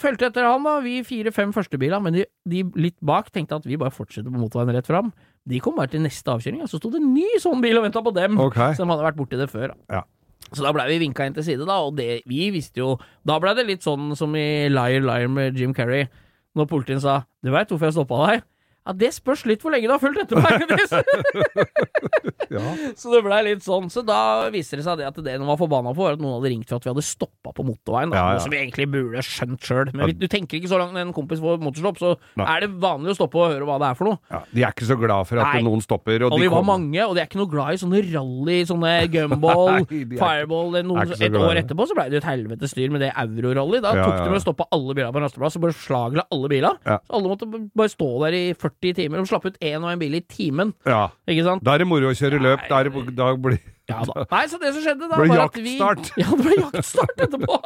[0.00, 0.78] fulgte etter han, da.
[0.84, 4.78] Vi fire-fem førstebiler, men de, de litt bak tenkte at vi bare fortsetter på motorveien
[4.78, 5.12] rett fram.
[5.48, 7.86] De kom bare til neste avkjøring, og så sto det en ny sånn bil og
[7.86, 8.36] venta på dem.
[8.48, 8.76] Okay.
[8.76, 9.72] Så de hadde vært borti det før.
[9.72, 10.00] Da.
[10.00, 10.04] Ja.
[10.52, 12.94] Så da blei vi vinka inn til side, da, og det, vi visste jo
[13.26, 16.06] Da blei det litt sånn som i Liar Liar med Jim Carrey,
[16.56, 18.46] når politiet sa 'Du veit hvorfor jeg stoppa deg?'
[18.88, 20.64] Ja, det spørs litt hvor lenge du har fulgt etter meg.
[22.48, 22.62] Ja.
[22.96, 23.90] så det blei litt sånn.
[23.92, 26.38] Så da viser det seg det at det noen var forbanna på, var at noen
[26.38, 28.08] hadde ringt for at vi hadde stoppa på motorveien.
[28.08, 28.38] Da, Ja, ja.
[28.38, 29.90] Noe som vi egentlig burde skjønt sjøl.
[29.92, 32.46] Men du tenker ikke så langt når en kompis får motorstopp, så Nei.
[32.54, 34.20] er det vanlig å stoppe og høre hva det er for noe.
[34.32, 34.40] ja.
[34.48, 35.60] De er ikke så glad for at Nei.
[35.68, 36.24] noen stopper.
[36.24, 38.58] Og, Og de vi var mange, og de er ikke noe glad i sånne rally,
[38.72, 42.72] sånne gumball, Nei, fireball noen, Et glad år etterpå så ble det jo et helvetes
[42.72, 43.82] styr med det eurorally.
[43.84, 44.40] Da tok de ja.
[44.40, 46.80] og stoppa alle bilene på en rasteplass og bare slagla alle bilene.
[46.88, 46.96] Ja.
[47.04, 49.18] Så alle måtte bare stå der i 40 timer.
[49.18, 51.08] De slapp ut én og en bil i timen, Ja.
[51.28, 51.64] ikke sant?
[51.66, 52.62] Da er det moro å kjøre løp.
[52.68, 54.24] Da, er det, da blir Ja da.
[54.30, 55.74] Nei, så det som skjedde da, Ble var at vi.
[56.20, 57.58] Ja, det ble jaktstart etterpå.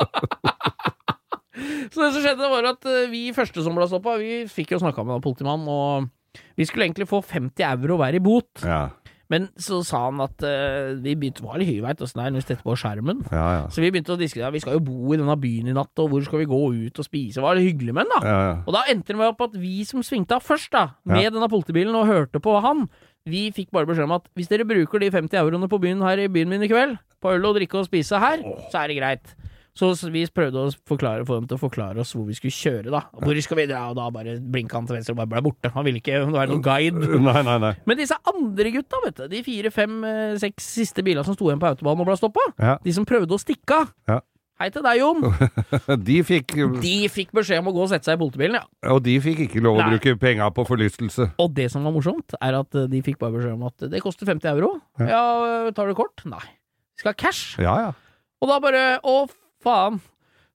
[1.92, 4.81] så det som skjedde, var at eh, vi første som ble stoppa, vi fikk jo
[4.83, 6.09] snakka med en politimann, og
[6.57, 8.48] vi skulle egentlig få 50 euro hver i bot.
[8.64, 8.87] Ja,
[9.32, 12.42] Men så sa han at uh, vi begynte var litt hyveit åssen det er når
[12.42, 13.22] vi setter på skjermen.
[13.32, 13.46] ja.
[13.56, 13.62] ja.
[13.72, 16.12] Så vi begynte å diskutere vi skal jo bo i denne byen i natt, og
[16.12, 17.38] hvor skal vi gå ut og spise?
[17.38, 18.34] Det var litt hyggelig med den, da.
[18.34, 18.58] ja, ja.
[18.66, 21.48] Og da endte det med opp at vi som svingte av først, da, med denne
[21.52, 22.86] politibilen og hørte på han,
[23.28, 26.24] vi fikk bare beskjed om at hvis dere bruker de 50 euroene på byen her
[26.24, 28.42] i byen min i kveld, på øl og drikke og spise her,
[28.72, 29.34] så er det greit.
[29.72, 32.90] Så vi prøvde å forklare få dem til å forklare oss hvor vi skulle kjøre,
[32.92, 33.00] da.
[33.22, 33.87] Hvor skal vi dra?
[33.88, 35.70] Og da bare blinka han til venstre og bare ble borte.
[35.72, 37.00] Han ville ikke være noen guide.
[37.28, 37.70] Nei, nei, nei.
[37.88, 41.48] Men disse andre gutta, vet du, de fire, fem, eh, seks siste bilene som sto
[41.48, 42.76] igjen på autobanen og ble stoppa, Ja.
[42.85, 44.20] de som prøvde å stikke av Ja.
[44.61, 45.24] Hei til deg, Jon.
[46.06, 46.52] De fikk
[46.85, 48.92] De fikk beskjed om å gå og sette seg i politibilen, ja.
[48.92, 49.96] Og de fikk ikke lov å Nei.
[49.96, 51.32] bruke penga på forlystelse.
[51.42, 54.02] Og det som var morsomt, er at eh, de fikk bare beskjed om at det
[54.04, 54.74] koster 50 euro.
[55.00, 55.08] Ja.
[55.16, 56.22] Ja, tar du kort?
[56.28, 56.44] Nei.
[56.92, 57.56] Vi skal ha cash.
[57.58, 57.92] Ja, ja.
[58.44, 59.16] Og da bare Å,
[59.62, 60.01] faen.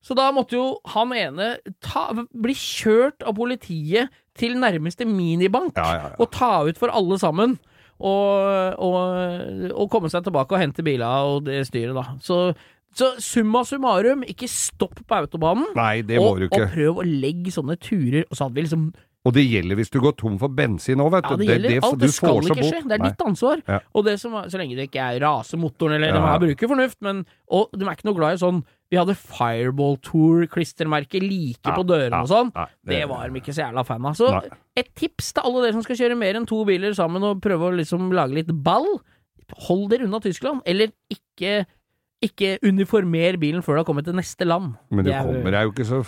[0.04, 5.88] Så da måtte jo han ene ta, bli kjørt av politiet til nærmeste minibank Ja,
[5.98, 6.16] ja, ja.
[6.22, 7.58] og ta ut for alle sammen.
[7.98, 12.04] og, og, og komme seg tilbake og hente biler og det styret, da.
[12.22, 12.38] Så,
[12.98, 15.66] så summa summarum, ikke stopp på autobanen.
[15.76, 16.62] Nei, det må og, du ikke.
[16.68, 18.28] og prøv å legge sånne turer.
[18.30, 18.88] Og så hadde vi liksom
[19.28, 21.34] Og det gjelder hvis du går tom for bensin òg, vet du.
[21.34, 21.98] Ja, det gjelder alt.
[21.98, 22.84] du Det skal ikke skje.
[22.86, 23.10] Det er Nei.
[23.12, 23.66] ditt ansvar.
[23.68, 23.80] Ja.
[23.98, 26.20] Og det som, så lenge det ikke er rasemotoren eller Ja.
[26.22, 29.16] de her bruker fornuft, men Og de er ikke noe glad i sånn Vi hadde
[29.20, 32.52] Fireball Tour-klistremerker like på dørene og sånn.
[32.88, 34.16] Det var de ikke så jævla fan av.
[34.16, 34.30] Så
[34.80, 37.68] et tips til alle dere som skal kjøre mer enn to biler sammen og prøve
[37.68, 38.88] å liksom lage litt ball.
[39.68, 41.66] Hold dere unna Tyskland, eller ikke
[42.26, 44.72] ikke uniformer bilen før du har kommet til neste land.
[44.90, 46.00] Men du er kommer deg jo ikke så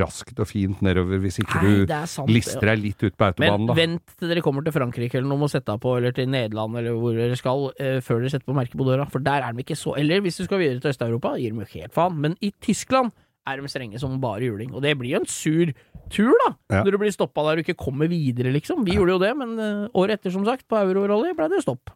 [0.00, 2.32] raskt og fint nedover hvis ikke Nei, du sant.
[2.32, 3.76] lister deg litt ut på autobanen, Men da.
[3.78, 6.80] vent til dere kommer til Frankrike eller noe må sette av på, eller til Nederland
[6.80, 9.06] eller hvor dere skal, eh, før dere setter på merket på døra.
[9.12, 11.62] For der er de ikke så Eller hvis du skal videre til Øst-Europa, gir de
[11.62, 12.18] jo helt faen.
[12.18, 13.12] Men i Tyskland
[13.46, 14.72] er de strenge som bare juling.
[14.74, 15.70] Og det blir jo en sur
[16.10, 16.54] tur, da.
[16.72, 16.82] Ja.
[16.82, 18.84] Når du blir stoppa der du ikke kommer videre, liksom.
[18.84, 21.92] Vi gjorde jo det, men eh, året etter, som sagt, på Euro-rally, ble det stopp.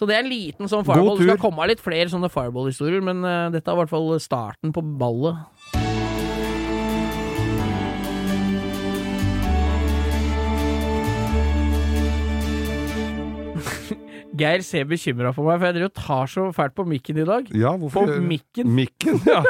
[0.00, 1.18] Så det er en liten sånn fireball.
[1.20, 4.72] Det skal komme litt flere sånne fireball-historier, men uh, dette er i hvert fall starten
[4.72, 5.36] på ballet.
[14.40, 17.26] Geir ser bekymra for meg, for jeg driver og tar så fælt på mikken i
[17.28, 17.52] dag.
[17.52, 18.08] Ja, hvorfor?
[18.08, 18.72] På mikken.
[18.72, 19.42] Mikken, ja.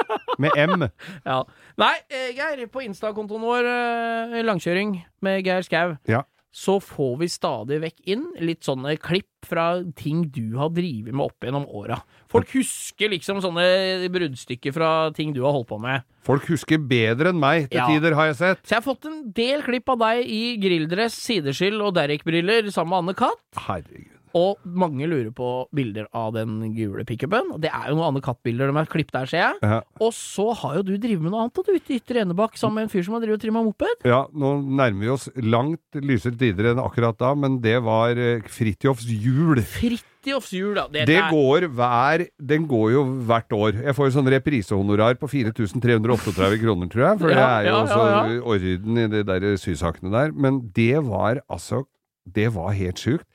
[0.42, 0.88] Med M.
[1.30, 1.44] Ja.
[1.78, 6.26] Nei, eh, Geir, på Insta-kontoen vår, eh, langkjøring med Geir Skau, Ja.
[6.52, 11.22] Så får vi stadig vekk inn litt sånne klipp fra ting du har drevet med
[11.28, 12.00] opp gjennom åra.
[12.30, 16.02] Folk husker liksom sånne bruddstykker fra ting du har holdt på med.
[16.26, 17.86] Folk husker bedre enn meg til Ja.
[17.88, 18.62] tider, har jeg sett.
[18.66, 22.90] Så jeg har fått en del klipp av deg i grilldress, sideskyld og Derrick-briller sammen
[22.90, 23.40] med Anne Katt.
[23.56, 24.09] Herregud.
[24.38, 27.54] Og mange lurer på bilder av den gule pickupen.
[27.62, 29.58] Det er jo noen andre Katt-bilder de har klippet der, ser jeg.
[29.62, 29.80] Ja.
[30.02, 32.80] Og så har jo du drevet med noe annet, du ute i Ytre Enebakk sammen
[32.80, 34.06] med en fyr som har drevet og trimma moped.
[34.08, 38.46] Ja, nå nærmer vi oss langt lysere tider enn akkurat da, men det var eh,
[38.50, 39.62] Fridtjofs jul.
[39.74, 40.86] Fridtjofs jul, da.
[40.92, 43.80] Det, Det går hver Den går jo hvert år.
[43.88, 47.22] Jeg får jo sånn reprisehonorar på 4338 kroner, tror jeg.
[47.22, 48.42] For det er jo ja, også ja, ja.
[48.54, 50.36] orden i de der sysakene der.
[50.36, 51.86] Men det var altså
[52.30, 53.26] Det var helt sjukt.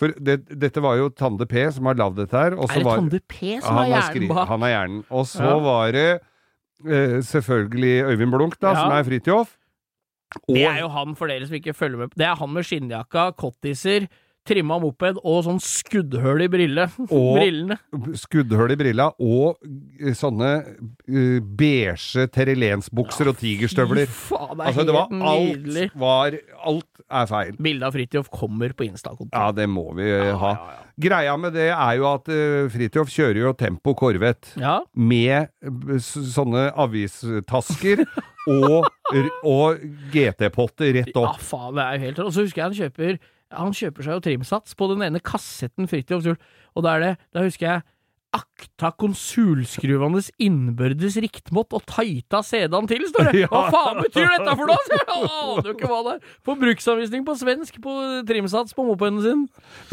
[0.00, 2.56] For det, dette var jo Tande P som har lagd dette her.
[2.56, 4.48] Er det var, Tande P som har hjernen bak?
[4.48, 5.04] Han har hjernen.
[5.10, 5.58] Og så Ja.
[5.62, 6.08] var det
[6.84, 8.74] eh, selvfølgelig Øyvind Blunk, da, Ja.
[8.82, 9.56] som er Fridtjof.
[10.48, 12.10] Det er jo han, for dere som ikke følger med.
[12.18, 14.08] Det er han med skinnjakka, cottiser,
[14.44, 16.84] trimma moped og sånn skuddhull i brille.
[17.08, 17.78] Og- brillene.
[18.20, 24.06] skuddhull i brilla og eh, sånne uh, beige terrelensbukser og tigerstøvler.
[24.10, 25.86] Faen, det er Altså, det var helt nydelig.
[25.98, 27.56] var Alt er feil.
[27.62, 29.34] Bildet av Fridtjof kommer på Insta-kontoen.
[29.36, 30.54] Ja, det må vi ja, ha.
[30.56, 30.80] ja, ja.
[31.04, 34.76] Greia med det er jo at uh, Fridtjof kjører jo Tempo Corvette Ja.
[34.94, 38.04] med eh, sånne avistasker
[38.46, 38.86] og,
[39.48, 39.80] og
[40.12, 41.38] GT-potter rett opp.
[41.40, 43.16] Ja, faen, det er jo helt Og så husker jeg han kjøper
[43.56, 46.38] Han kjøper seg jo trimsats på den ene kassetten Fridtjof Jul,
[46.74, 47.84] og da er det Da husker jeg
[48.34, 53.44] Akta konsulskruvandes innbyrdes riktmått og tighta sedan til, står det!
[53.52, 54.80] Hva faen betyr dette for noe?!
[54.90, 56.32] Jeg aner jo ikke hva det er!
[56.42, 57.94] På bruksanvisning på svensk på
[58.26, 59.44] trimsats på mopeden sin.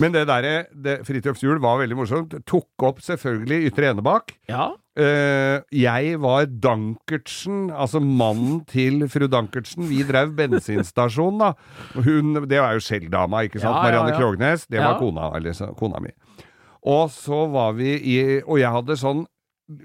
[0.01, 2.33] Men det derre Fridtjofs jul var veldig morsomt.
[2.49, 4.33] Tok opp selvfølgelig Ytre Enebakk.
[4.49, 4.71] Ja.
[4.99, 9.87] Eh, jeg var Dankertsen, altså mannen til fru Dankertsen.
[9.87, 11.53] Vi drev bensinstasjon, da.
[11.95, 13.71] Hun, det var jo skjelldama, ikke sant?
[13.71, 14.19] Ja, ja, Marianne ja.
[14.19, 14.67] Krognes.
[14.67, 16.11] Det var kona, eller, kona mi.
[16.91, 19.27] Og så var vi i Og jeg hadde sånn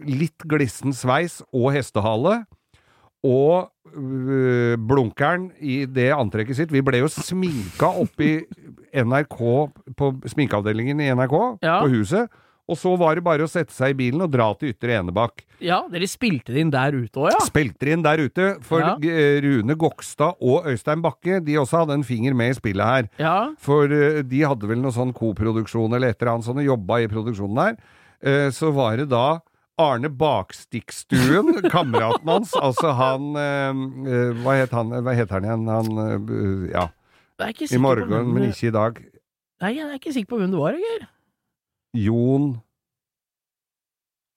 [0.09, 2.41] litt glissen sveis og hestehale.
[3.27, 6.75] Og uh, blunkeren i det antrekket sitt.
[6.75, 7.93] Vi ble jo sminka
[8.23, 8.33] I
[9.03, 9.39] NRK,
[9.99, 11.81] på sminkeavdelingen i NRK, Ja.
[11.83, 12.31] på huset.
[12.67, 15.45] Og så var det bare å sette seg i bilen og dra til Ytre Enebakk.
[15.63, 17.39] ja, dere spilte det inn der ute òg, ja?
[17.47, 18.97] Spilte inn der ute, for Ja.
[19.01, 23.09] eh, Rune Gokstad og Øystein Bakke de også hadde en finger med i spillet her.
[23.23, 23.55] Ja.
[23.59, 27.07] For eh, de hadde vel noe sånn koproduksjon eller et eller annet og jobba i
[27.07, 27.77] produksjonen der.
[28.23, 29.41] Eh, så var det da
[29.79, 33.33] Arne Bakstikkstuen, kameraten hans, altså han
[34.43, 35.69] Hva het han, hva heter han igjen?
[35.69, 36.89] Han Ja,
[37.71, 38.99] i morgen, men ikke i dag.
[39.61, 41.07] Nei, jeg er ikke sikker på hvem det var, Geir.
[41.95, 42.57] Jon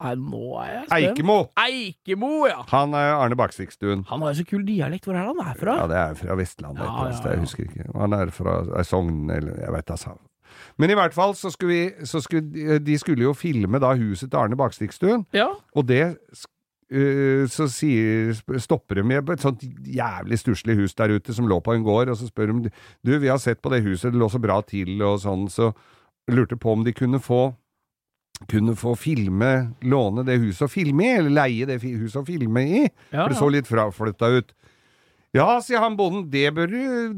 [0.00, 0.94] Nei, nå er jeg spent.
[1.10, 1.34] Eikemo!
[1.60, 2.62] Eikemo, ja!
[2.70, 5.04] Han er Arne Bakstikstuen Han har jo så kul dialekt.
[5.04, 5.74] Hvor er han er fra?
[5.82, 7.88] Ja, det er fra Vestlandet et Ja, annet ja, jeg husker ikke.
[8.00, 10.14] Han er fra er Sogn, eller jeg vet altså.
[10.80, 13.92] Men i hvert fall så skulle vi så skulle, de- De skulle jo filme da
[14.00, 15.50] huset til Arne Bakstikstuen Ja.
[15.74, 16.16] og det
[16.90, 21.60] Uh, så sier, stopper de med et sånt jævlig stusslig hus der ute som lå
[21.62, 22.72] på en gård, og så spør de
[23.06, 25.68] Du, vi har sett på det huset, det lå så bra til, og sånn, så
[26.34, 27.50] lurte på om de kunne få
[28.48, 32.62] kunne få filme, låne det huset å filme i, eller leie det huset å filme
[32.64, 32.78] i.
[33.12, 34.54] Ja, For det så litt fraflytta ut.
[35.36, 36.72] Ja, sier han bonden, det, bør,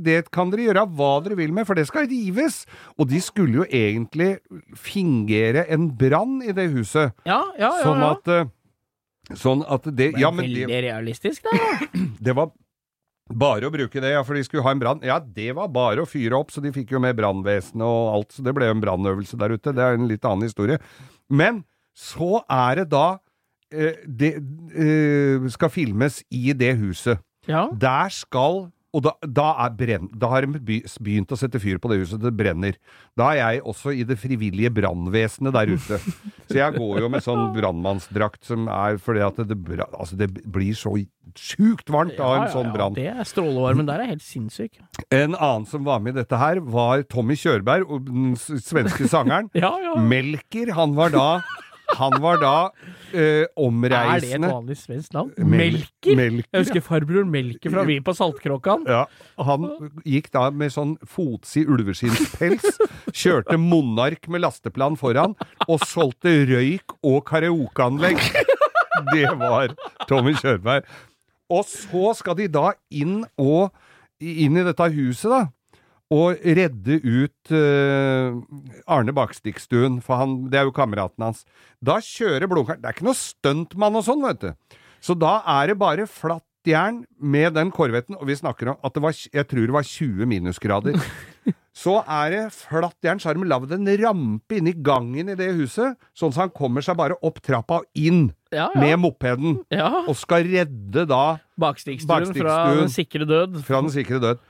[0.05, 2.64] det kan dere gjøre hva dere vil med, for det skal rives.
[2.98, 4.35] Og de skulle jo egentlig
[4.77, 7.87] fingere en brann i det huset, Ja, ja, ja.
[7.87, 8.51] sånn at eh,
[9.38, 11.88] Sånn at det Det Ja, men veldig realistisk, det.
[12.27, 12.51] det var
[13.30, 15.02] bare å bruke det, ja, for de skulle ha en brann.
[15.06, 18.32] Ja, det var bare å fyre opp, så de fikk jo med brannvesenet og alt,
[18.35, 19.74] så det ble jo en brannøvelse der ute.
[19.76, 20.80] Det er en litt annen historie.
[21.32, 21.62] Men
[21.96, 23.06] så er det da
[23.72, 27.20] eh, Det eh, skal filmes i det huset.
[27.48, 27.66] Ja.
[27.72, 30.61] Der skal Og da, da, er brenn, da har de
[31.00, 32.20] begynt å sette fyr på det huset.
[32.20, 32.76] Det brenner.
[33.16, 35.98] Da er jeg også i det frivillige brannvesenet der ute.
[36.50, 40.28] Så jeg går jo med sånn brannmannsdrakt som er fordi at det, det, altså det
[40.44, 40.92] blir så
[41.38, 42.96] sjukt varmt av en sånn brann.
[42.98, 44.76] Det er strålevarmen der er helt sinnssyk.
[45.09, 49.48] En annen som var med i dette her, var Tommy Kjørberg, den svenske sangeren.
[49.62, 49.94] Ja, ja.
[50.00, 51.26] Melker, han var da
[51.98, 52.52] Han var da
[53.12, 55.31] eh, Er det et vanlig svensk navn?
[55.37, 56.16] Mel- Melker?
[56.16, 58.87] Melker, Jeg husker farbror Melker fra Vi på Saltkråkan.
[58.88, 59.05] Ja,
[59.38, 59.68] han
[60.09, 62.78] gikk da med sånn fotsid ulveskinnspels,
[63.12, 65.37] kjørte Monark med lasteplan foran,
[65.68, 68.20] og solgte røyk og karaokeanlegg.
[69.12, 69.72] Det var
[70.09, 70.85] Tommy Kjørberg.
[71.52, 73.72] Og så skal de da inn og
[74.22, 75.40] inn i dette huset, da.
[76.12, 78.37] Og redde ut uh,
[78.90, 81.44] Arne Bakstikstuen, for han, det er jo kameraten hans.
[81.81, 84.79] Da kjører Blunkeren Det er ikke noe stuntmann og sånn, vet du.
[85.03, 88.94] Så da er det bare flatt jern med den korvetten, og vi snakker om at
[88.94, 91.01] det var, jeg tror det var 20 minusgrader.
[91.72, 95.46] Så er det flatt jern, så har de lagd en rampe inni gangen i det
[95.57, 98.81] huset, sånn at han kommer seg bare opp trappa og inn Ja, ja.
[98.83, 99.87] med mopeden, ja.
[100.05, 103.57] og skal redde da Bakstikstuen fra den sikre død.
[103.64, 104.42] fra den sikre død.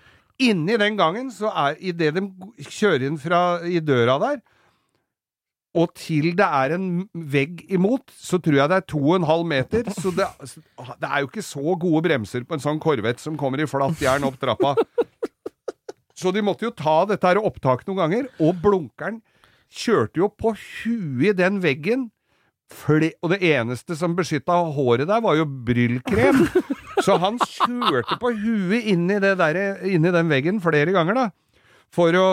[0.42, 2.26] Inni den gangen, så er idet de
[2.66, 4.40] kjører inn fra, i døra der,
[5.72, 6.88] og til det er en
[7.32, 9.88] vegg imot, så tror jeg det er to og en halv meter.
[9.96, 10.26] Så det,
[11.00, 14.02] det er jo ikke så gode bremser på en sånn korvett som kommer i flatt
[14.02, 14.74] jern opp trappa.
[16.12, 19.22] Så de måtte jo ta dette her opptaket noen ganger, og Blunkeren
[19.72, 22.10] kjørte jo på huet i den veggen.
[22.88, 26.44] Og det eneste som beskytta håret der, var jo bryllkrem.
[27.04, 31.18] Så han kjørte på huet inn i, det der, inn i den veggen flere ganger,
[31.18, 31.30] da.
[31.92, 32.26] For å,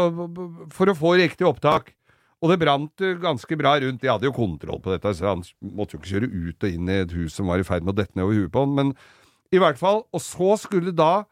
[0.72, 1.94] for å få riktig opptak.
[2.40, 4.00] Og det brant ganske bra rundt.
[4.00, 6.92] De hadde jo kontroll på dette, så han måtte jo ikke kjøre ut og inn
[6.92, 8.78] i et hus som var i ferd med å dette ned over huet på han.
[8.78, 8.94] Men
[9.52, 11.26] i hvert fall Og så skulle da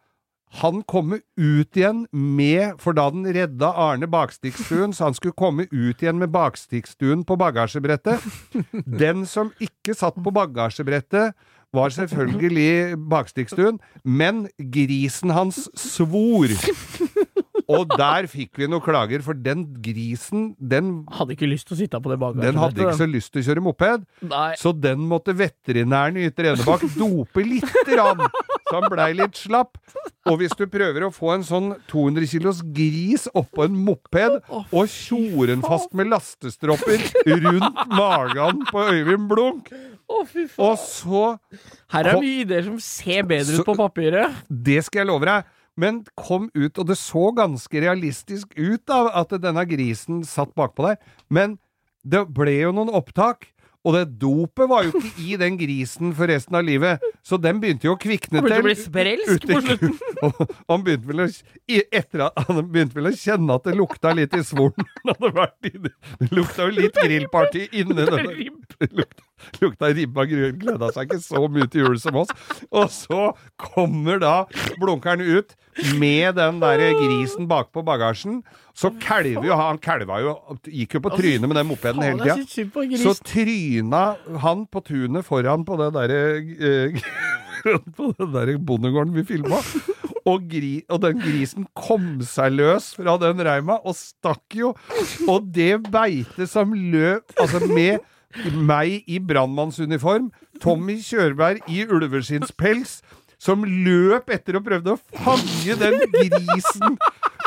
[0.62, 5.66] han komme ut igjen med For da den redda Arne Bakstikkstuen, så han skulle komme
[5.72, 8.24] ut igjen med Bakstikkstuen på bagasjebrettet.
[9.04, 11.36] Den som ikke satt på bagasjebrettet,
[11.76, 16.54] var selvfølgelig Bakstikkstuen, men grisen hans svor.
[17.68, 21.80] Og der fikk vi noen klager, for den grisen, den, Hadde ikke lyst til å
[21.82, 24.06] sitte på det den hadde ikke så lyst til å kjøre moped.
[24.30, 24.52] Nei.
[24.60, 28.24] Så den måtte veterinæren i Ytre Enebakk dope lite grann,
[28.70, 29.76] så han blei litt slapp.
[30.28, 34.88] Og hvis du prøver å få en sånn 200 kilos gris oppå en moped, og
[34.92, 39.72] tjore den fast med lastestropper rundt magen på Øyvind Blunk,
[40.08, 40.72] Å, fy faen.
[40.72, 41.24] og så
[41.92, 44.34] Her er mye ideer som ser bedre Så- ut på papiret.
[44.50, 45.44] Det skal jeg love deg.
[45.78, 50.88] Men kom ut, og det så ganske realistisk ut av at denne grisen satt bakpå
[50.88, 50.98] der.
[51.30, 51.60] Men
[52.08, 53.52] det ble jo noen opptak,
[53.86, 57.00] og det dopet var jo ikke i den grisen for resten av livet.
[57.24, 58.50] Så den begynte jo å kvikne til.
[58.52, 59.94] Han begynte å bli sprelsk på slutten.
[60.72, 61.30] han begynte vel å,
[61.70, 64.88] etter at han begynte vel å kjenne at det lukta litt i svoren.
[65.62, 65.94] Det.
[66.34, 69.06] Lukta jo litt grillparty inni denne
[69.62, 72.34] lukta, ribba grønn, gleda seg ikke så mye til jul som oss.
[72.72, 74.36] Og så kommer da
[74.82, 75.56] blunkeren ut
[76.00, 78.42] med den der grisen bakpå bagasjen.
[78.78, 80.36] Så kalver jo han kalva jo
[80.70, 82.98] Gikk jo på trynet med den mopeden hele tida.
[83.02, 84.04] Så tryna
[84.44, 86.22] han på tunet foran på det derre
[86.58, 87.08] eh,
[87.98, 89.62] På den derre bondegården vi filma.
[90.28, 94.74] Og, gri, og den grisen kom seg løs fra den reima og stakk jo.
[95.28, 98.04] Og det beitet som løp Altså med
[98.54, 100.32] meg i brannmannsuniform,
[100.64, 103.00] Tommy Kjørberg i ulveskinnspels,
[103.38, 106.96] som løp etter og prøvde å fange den grisen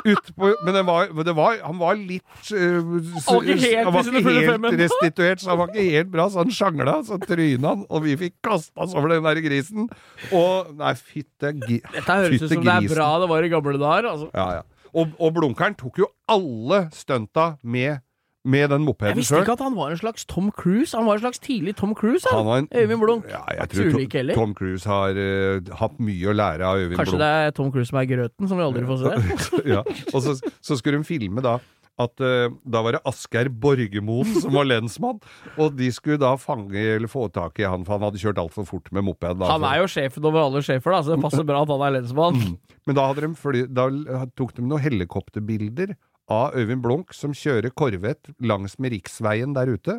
[0.06, 2.22] utpå Men det var, det var, han var litt
[2.54, 5.84] uh, s- Han var ikke helt han var ikke helt restituert, så han var ikke
[5.98, 9.26] helt bra, så han sjangla, så tryna han, og vi fikk kasta oss over den
[9.26, 9.90] der grisen.
[10.30, 11.90] Og Nei, fytte grisen.
[11.98, 14.08] Dette høres ut som det er bra det var i gamle dager.
[14.14, 14.30] Altså.
[14.32, 14.86] Ja, ja.
[14.94, 18.00] Og, og Blunkeren tok jo alle stunta med,
[18.44, 19.42] med den Jeg visste sjøl.
[19.44, 20.96] ikke at han var en slags Tom Cruise.
[20.96, 22.26] Han var en slags tidlig Tom Cruise.
[22.32, 22.64] Han Han.
[22.64, 23.24] en, Øyvind Blunk.
[23.28, 24.34] Ja, jeg tror Tom, ulik heller.
[24.34, 27.24] Tom Cruise har uh, hatt mye å lære av Øyvind Kanskje Blunk.
[27.24, 29.60] det er Tom Cruise som er grøten, som vi aldri får se.
[29.74, 29.84] ja.
[30.14, 31.58] Og så, så skulle de filme da
[32.00, 35.20] at uh, da var det Asgeir Borgermoen som var lensmann,
[35.60, 38.64] og de skulle da fange eller få tak i han, for han hadde kjørt altfor
[38.68, 39.36] fort med moped.
[39.40, 41.84] Da, Han er jo sjefen over alle sjefer, da, så det passer bra at han
[41.88, 42.40] er lensmann.
[42.88, 43.90] Men da, de da
[44.38, 45.92] tok de noen helikopterbilder
[46.30, 49.98] av Øyvind Blunk som kjører korvett langs med riksveien der ute,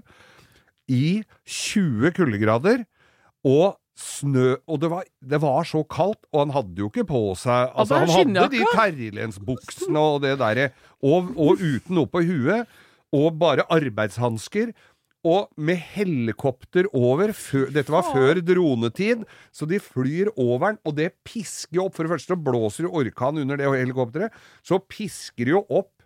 [0.92, 2.86] i 20 kuldegrader,
[3.48, 7.20] og snø Og det var, det var så kaldt, og han hadde jo ikke på
[7.38, 10.70] seg Altså, han hadde de terrelensbuksene og det derre,
[11.04, 12.72] og, og uten noe på huet,
[13.12, 14.72] og bare arbeidshansker.
[15.28, 20.96] Og med helikopter over før, Dette var før dronetid, så de flyr over den, og
[20.98, 21.98] det pisker jo opp.
[21.98, 24.34] For det første blåser det orkan under det helikopteret.
[24.66, 26.01] Så pisker det jo opp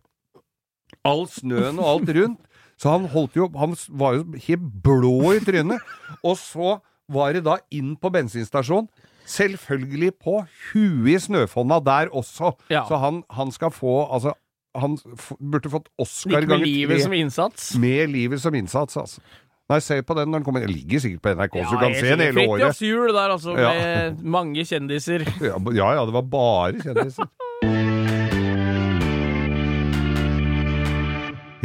[1.05, 2.41] all snøen og alt rundt.
[2.75, 5.79] Så han holdt jo Han var jo helt blå i trynet.
[6.23, 8.89] Og så var det da inn på bensinstasjonen.
[9.25, 10.41] Selvfølgelig på
[10.71, 12.51] huet i snøfonna der også.
[12.69, 12.83] Ja.
[12.89, 14.35] Så han, han skal få Altså,
[14.75, 14.97] han
[15.39, 17.71] burde fått Oscar Ikke med ganger livet med, som innsats.
[17.79, 19.23] Med livet som innsats, altså.
[19.71, 20.61] Nei, se på den når den kommer.
[20.61, 22.59] Den ligger sikkert på NRK, så du kan se den hele året.
[22.59, 23.71] Fridtjofs jul der, altså, Ja.
[23.73, 25.25] med mange kjendiser.
[25.47, 27.31] Ja, ja, ja, det var bare kjendiser.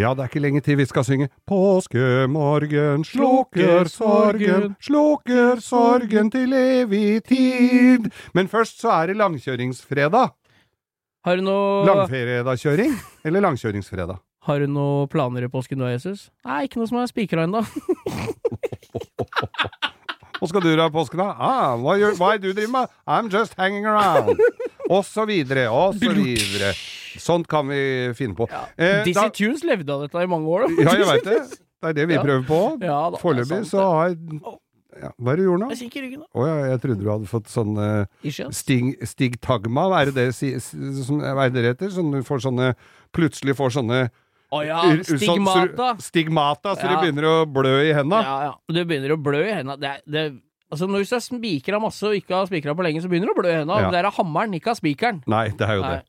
[0.01, 6.55] Ja, det er ikke lenge til vi skal synge Påskemorgen slukker sorgen, slukker sorgen til
[6.57, 8.09] evig tid.
[8.33, 10.33] Men først så er det langkjøringsfredag.
[11.29, 12.97] Har du noe, Langferiedagkjøring
[13.29, 14.17] eller langkjøringsfredag?
[14.49, 16.31] har du noe planer i påsken nå, Jesus?
[16.49, 17.61] Nei, ikke noe som er spikra ennå.
[20.41, 21.35] Hva skal du gjøre i påsken, da?
[21.37, 22.95] Ah, hva, gjør, hva er du driver med?
[23.05, 24.41] I'm just hanging around.
[24.91, 26.73] Og så videre, og så videre.
[27.21, 27.81] Sånt kan vi
[28.19, 28.47] finne på.
[28.77, 30.83] Eh, Dizzie da- Tunes levde av dette i mange år, da.
[30.89, 31.41] Ja, jeg veit det.
[31.81, 32.23] Det er det vi Ja.
[32.23, 32.57] prøver på.
[32.85, 34.19] Ja det Foreløpig så har jeg
[35.01, 35.69] ja, Hva er det du gjorde nå?
[35.73, 36.27] Jeg kikker i ryggen, da.
[36.35, 40.27] oh, ja, jeg trodde du hadde fått sånn uh, stig, stigtagma, hva er det det,
[40.61, 41.93] som, hva er det det heter?
[41.95, 42.75] Sånn du får sånne
[43.17, 44.01] Plutselig får sånne
[44.53, 45.89] Å ja, sånn- stigmata.
[45.97, 46.91] så- stigmata, så Ja.
[46.91, 48.21] det begynner å blø i henda.
[48.27, 48.53] Ja, ja.
[48.69, 49.77] Du begynner å blø i henda.
[49.81, 50.25] Det, det,
[50.71, 53.37] altså når du har spikra masse og ikke har spikra på lenge, så begynner det
[53.37, 53.81] å blø i henda.
[53.83, 53.91] Ja.
[53.91, 55.23] Det er av hammeren, ikke av spikeren.
[55.27, 55.97] Nei, det er jo Nei.
[55.99, 56.07] det.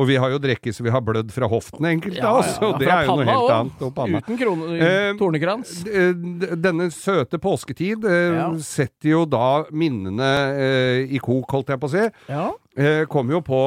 [0.00, 2.78] Og vi har jo drikke så vi har blødd fra hoften enkelte av oss, og
[2.80, 3.56] det er jo noe helt også.
[3.58, 3.82] annet.
[3.84, 4.20] Og panna.
[4.24, 5.72] Uten krone, Eh, tornekrans.
[5.84, 8.46] D- Denne søte påsketid eh, Ja.
[8.64, 12.06] setter jo da minnene eh, i kok, holdt jeg på å si.
[12.32, 12.46] Ja.
[12.80, 13.60] eh, kom jo på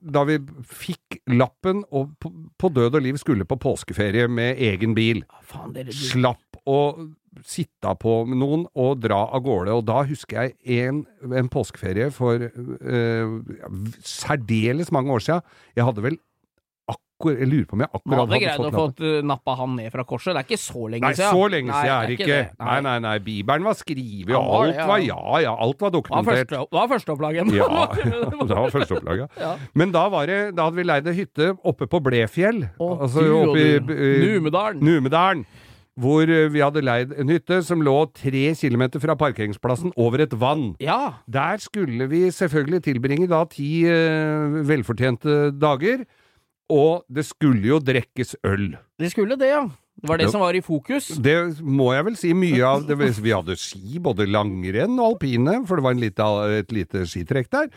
[0.00, 4.94] da vi fikk lappen og på, på død og liv skulle på påskeferie med egen
[4.94, 5.24] bil.
[5.44, 5.92] Faen, det du.
[5.92, 6.78] Slapp å
[7.44, 9.74] sitte på med noen og dra av gårde.
[9.76, 13.36] Og da husker jeg en, en påskeferie for uh,
[14.06, 15.42] særdeles mange år siden.
[15.76, 16.16] Jeg hadde vel
[16.86, 19.70] akkurat Jeg lurer på om jeg akkurat hadde hadde greid å få uh, nappa han
[19.78, 20.34] ned fra korset.
[20.36, 21.30] Det er ikke så lenge Nei, siden.
[21.32, 22.26] så lenge Nei, siden er det det ikke.
[22.28, 22.66] det.
[22.66, 23.14] Nei, nei, nei.
[23.24, 24.86] Bibelen var skrevet, og alt det, ja.
[24.90, 26.52] var Ja, ja, alt var dokumentert.
[26.52, 27.52] det var førsteopplaget.
[27.56, 29.30] Ja, det var førsteopplaget.
[29.46, 29.54] Ja.
[29.72, 32.66] Men da, var det, da hadde vi leid ei hytte oppe på Blefjell.
[32.76, 33.94] Å, altså oppe i du.
[33.96, 34.84] eh, Numedalen.
[34.84, 35.46] Numedalen.
[35.96, 40.34] Hvor eh, vi hadde leid en hytte som lå tre kilometer fra parkeringsplassen over et
[40.36, 40.74] vann.
[40.82, 41.22] Ja.
[41.24, 46.04] Der skulle vi selvfølgelig tilbringe da ti eh, velfortjente dager.
[46.72, 48.74] Og det skulle jo drekkes øl.
[48.98, 49.64] Det skulle det, ja.
[49.96, 51.06] Det var det det som var i fokus.
[51.24, 51.34] Det
[51.64, 52.82] må jeg vel si mye av.
[52.84, 56.26] Det, vi hadde ski, både langrenn og alpine, for det var en lite,
[56.58, 57.70] et lite skitrekk der.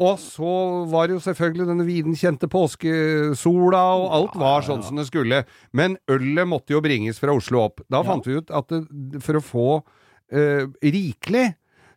[0.00, 0.54] Og så
[0.88, 5.42] var det jo selvfølgelig denne viden kjente påskesola, og alt var sånn som det skulle.
[5.76, 7.84] Men ølet måtte jo bringes fra Oslo opp.
[7.92, 9.68] Da fant vi ut at det, for å få
[10.32, 11.50] eh, rikelig,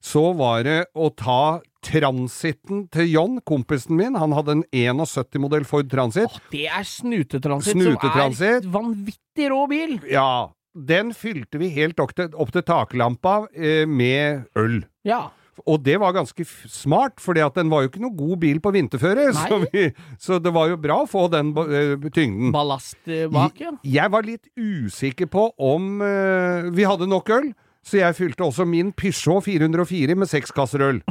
[0.03, 4.17] så var det å ta transiten til John, kompisen min.
[4.19, 6.27] Han hadde en 71-modell Ford Transit.
[6.29, 8.63] Åh, det er snutetransit, Snutetransit.
[8.63, 9.97] som er vanvittig rå bil.
[10.11, 14.81] Ja, den fylte vi helt opp til, opp til taklampa eh, med øl.
[15.07, 15.29] Ja.
[15.67, 19.25] Og det var ganske smart, for den var jo ikke noe god bil på vinterføre.
[19.39, 22.53] Så, vi, så det var jo bra å få den eh, tyngden.
[22.55, 23.73] Ballast eh, bak, ja.
[23.83, 27.51] Jeg var litt usikker på om eh, vi hadde nok øl,
[27.89, 31.03] så jeg fylte også min Peugeot 404 med seks kasser øl.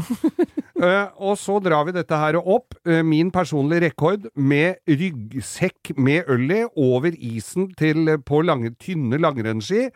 [0.78, 6.28] Eh, og så drar vi dette her opp, uh, min personlige rekord, med ryggsekk med
[6.30, 9.88] øl i over isen til, eh, på lange, tynne langrennsski,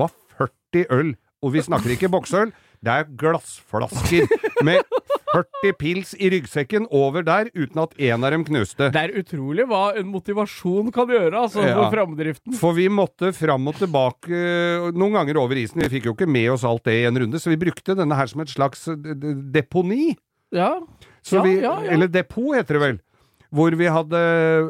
[0.00, 1.10] var 40 øl.
[1.44, 4.28] Og vi snakker ikke boksøl, det er glassflasker
[4.66, 4.80] med
[5.30, 8.88] 40 pils i ryggsekken over der, uten at en av dem knuste.
[8.90, 11.76] Det er utrolig hva en motivasjon kan gjøre, altså, Ja.
[11.76, 12.56] for framdriften.
[12.58, 14.40] For vi måtte fram og tilbake
[14.96, 15.82] noen ganger over isen.
[15.84, 18.16] Vi fikk jo ikke med oss alt det i en runde, så vi brukte denne
[18.18, 19.52] her som et slags deponi.
[19.52, 20.16] deponi.
[21.22, 21.90] Så Ja, vi, ja, ja.
[21.92, 23.00] Eller depot, heter det vel.
[23.50, 24.18] Hvor vi hadde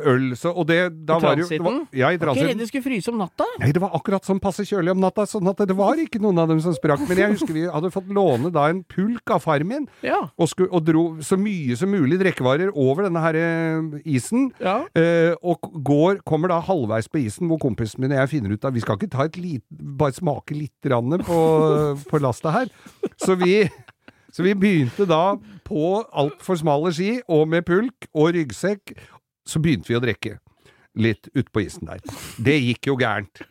[0.08, 1.80] øl, så, og det da I var jo var, transiten?
[1.92, 2.28] Ja, i transiten.
[2.28, 3.46] Var ikke redd de skulle fryse om natta?
[3.60, 6.40] Nei, det var akkurat sånn passe kjølig om natta, sånn at det var ikke noen
[6.40, 7.02] av dem som sprakk.
[7.08, 10.22] Men jeg husker vi hadde fått låne da en pulk av far min, Ja.
[10.32, 14.48] og, skulle, og dro så mye som mulig drikkevarer over denne her eh, isen.
[14.62, 14.80] Ja.
[14.96, 18.64] Eh, og går, kommer da halvveis på isen, hvor kompisen min og jeg finner ut
[18.64, 21.38] at vi skal ikke ta et lit, bare smake litt på,
[22.08, 22.70] på lasta her.
[23.20, 23.62] Så vi,
[24.32, 25.36] så vi begynte da
[25.70, 28.94] på altfor smale ski, og med pulk og ryggsekk,
[29.46, 30.36] så begynte vi å drikke
[31.00, 32.02] litt utpå isen der.
[32.42, 33.44] Det gikk jo gærent.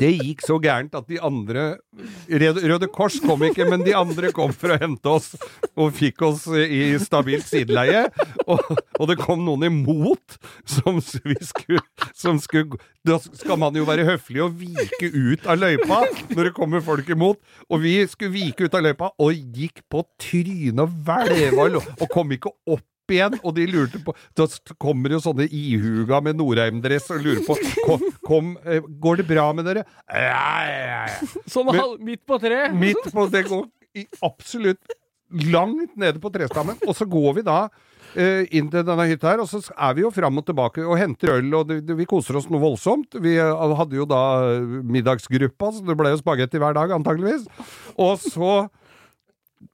[0.00, 1.76] Det gikk så gærent at de andre
[2.30, 5.34] Røde, Kors kom ikke, men de andre kom for å hente oss
[5.74, 8.06] og fikk oss i stabilt sideleie.
[8.46, 8.62] Og,
[8.96, 10.38] og det kom noen imot
[10.68, 11.82] som vi skulle,
[12.16, 16.02] som skulle Da skal man jo være høflig og vike ut av løypa
[16.34, 17.40] når det kommer folk imot.
[17.70, 22.36] Og vi skulle vike ut av løypa og gikk på trynet og hvelva og kom
[22.36, 22.84] ikke opp
[23.16, 24.46] igjen, og de lurte på Da
[24.80, 29.50] kommer jo sånne ihuga med Norheim-dress og lurer på kom, kom, eh, Går det bra
[29.56, 29.84] med dere?
[30.06, 31.30] Ja, ja, ja.
[31.50, 31.70] Sånn
[32.04, 32.74] midt på treet.
[32.76, 34.98] Midt på Det går i absolutt
[35.50, 36.78] langt nede på trestammen.
[36.86, 37.58] Og så går vi da
[38.18, 40.98] eh, inn til denne hytta her, og så er vi jo fram og tilbake og
[40.98, 43.18] henter øl, og det, det, vi koser oss noe voldsomt.
[43.22, 44.22] Vi eh, hadde jo da
[44.86, 47.46] middagsgruppa, så det ble jo spagetti hver dag, antageligvis.
[47.98, 48.68] Og så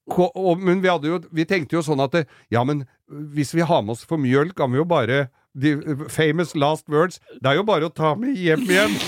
[0.07, 3.65] og, Men vi hadde jo Vi tenkte jo sånn at det, ja, men hvis vi
[3.67, 5.27] har med oss for mye øl, kan vi jo bare
[5.57, 5.73] de
[6.13, 8.97] famous last words Det er jo bare å ta med hjem igjen.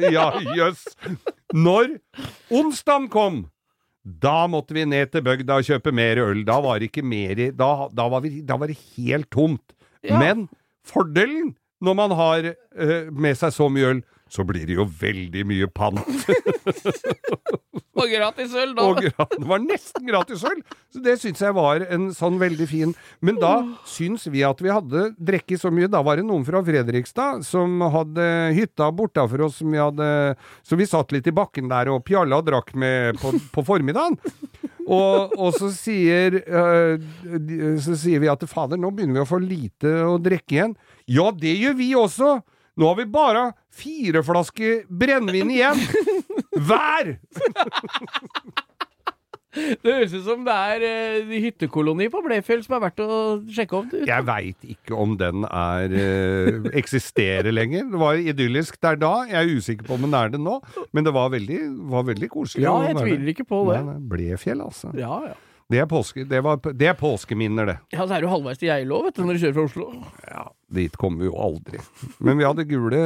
[0.00, 0.86] Ja, jøss.
[1.52, 1.98] Når
[2.56, 3.40] onsdagen kom,
[4.00, 6.40] da måtte vi ned til bygda og kjøpe mer øl.
[6.48, 9.74] Da var det ikke mer i Da, da, var, vi, da var det helt tomt.
[10.00, 10.16] Ja.
[10.16, 10.46] Men
[10.88, 11.52] fordelen
[11.84, 14.00] når man har uh, med seg så mye øl,
[14.30, 16.00] så blir det jo veldig mye pant.
[18.00, 18.86] Og gratis øl, da.
[18.88, 20.62] Og det var nesten gratis øl!
[20.90, 23.52] Så det syns jeg var en sånn veldig fin Men da
[23.86, 25.90] syns vi at vi hadde drukket så mye.
[25.90, 28.26] Da var det noen fra Fredrikstad som hadde
[28.56, 30.10] hytta bortafor oss som vi hadde
[30.66, 34.18] Så vi satt litt i bakken der og pjalla og drakk med på, på formiddagen.
[34.90, 37.02] Og, og så sier øh,
[37.82, 40.74] Så sier vi at fader, nå begynner vi å få lite å drikke igjen.
[41.10, 42.40] Ja, det gjør vi også!
[42.80, 45.84] Nå har vi bare fire flasker brennevin igjen!
[46.56, 47.14] Hver!
[49.50, 53.16] Det høres ut som det er eh, hyttekoloni på Blefjell som er verdt å
[53.50, 53.96] sjekke opp.
[54.06, 57.88] Jeg veit ikke om den er eh, eksisterer lenger.
[57.90, 60.60] Det var idyllisk der da, jeg er usikker på om den er det nå,
[60.94, 61.58] men det var veldig,
[61.90, 62.62] var veldig koselig.
[62.62, 63.80] Ja, jeg tviler ikke på det.
[63.82, 64.94] Nei, nei, Blefjell, altså.
[64.94, 65.34] Ja, ja.
[65.70, 67.76] Det er, påske, det, var, det er påskeminner, det.
[67.94, 69.84] Ja, så er du halvveis til Geilo, vet du, når du kjører fra Oslo.
[70.26, 71.78] Ja, Dit kommer vi jo aldri.
[72.18, 73.02] Men vi hadde gule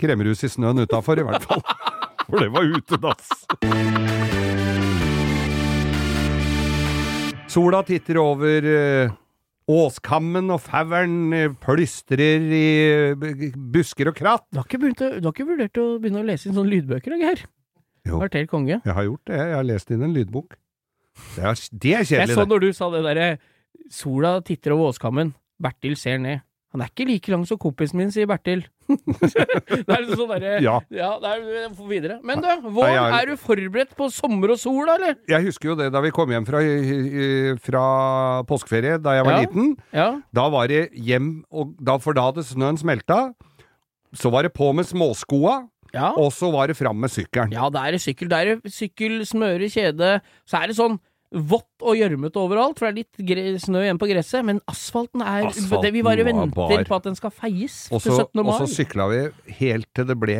[0.00, 1.60] kremrus i snøen utafor, i hvert fall.
[2.28, 3.32] For det var utedass.
[7.52, 9.12] Sola titter over eh,
[9.68, 12.62] åskammen, og fauren eh, plystrer i
[13.18, 14.46] eh, busker og kratt.
[14.48, 16.72] Du har ikke, begynt å, du har ikke vurdert å begynne å lese inn sånne
[16.72, 17.44] lydbøker, da, Geir?
[18.08, 18.16] Jo.
[18.16, 18.78] Kvarter konge.
[18.80, 20.56] Jeg har gjort det, jeg har lest inn en lydbok.
[21.36, 23.28] Det er, det er Jeg så når du sa det derre
[23.90, 26.42] Sola titter over åskammen, Bertil ser ned.
[26.74, 28.60] Han er ikke like lang som kompisen min, sier Bertil.
[28.88, 30.74] det er liksom sånn derre Ja.
[30.92, 32.18] ja, det er videre.
[32.28, 35.16] Men du, vår, er du forberedt på sommer og sol, da, eller?
[35.32, 36.60] Jeg husker jo det da vi kom hjem fra,
[37.64, 37.84] fra
[38.48, 39.40] påskeferie da jeg var Ja.
[39.46, 39.72] liten.
[39.96, 40.08] Ja.
[40.36, 43.32] Da var det hjem, og da, for da hadde snøen smelta.
[44.12, 46.12] Så var det på med småskoa, Ja.
[46.20, 47.52] og så var det fram med sykkelen.
[47.52, 48.28] Ja, det er sykkel.
[48.28, 50.20] Det er sykkel, smøre, kjede.
[50.44, 54.08] Så er det sånn vått og gjørmete overalt, for det er litt snø igjen på
[54.08, 54.44] gresset.
[54.48, 58.00] Men asfalten er Asfalten det Vi bare var venter på at den skal feies til
[58.00, 58.40] 17.
[58.40, 58.52] mai.
[58.54, 59.22] og så sykla vi
[59.60, 60.38] helt til det ble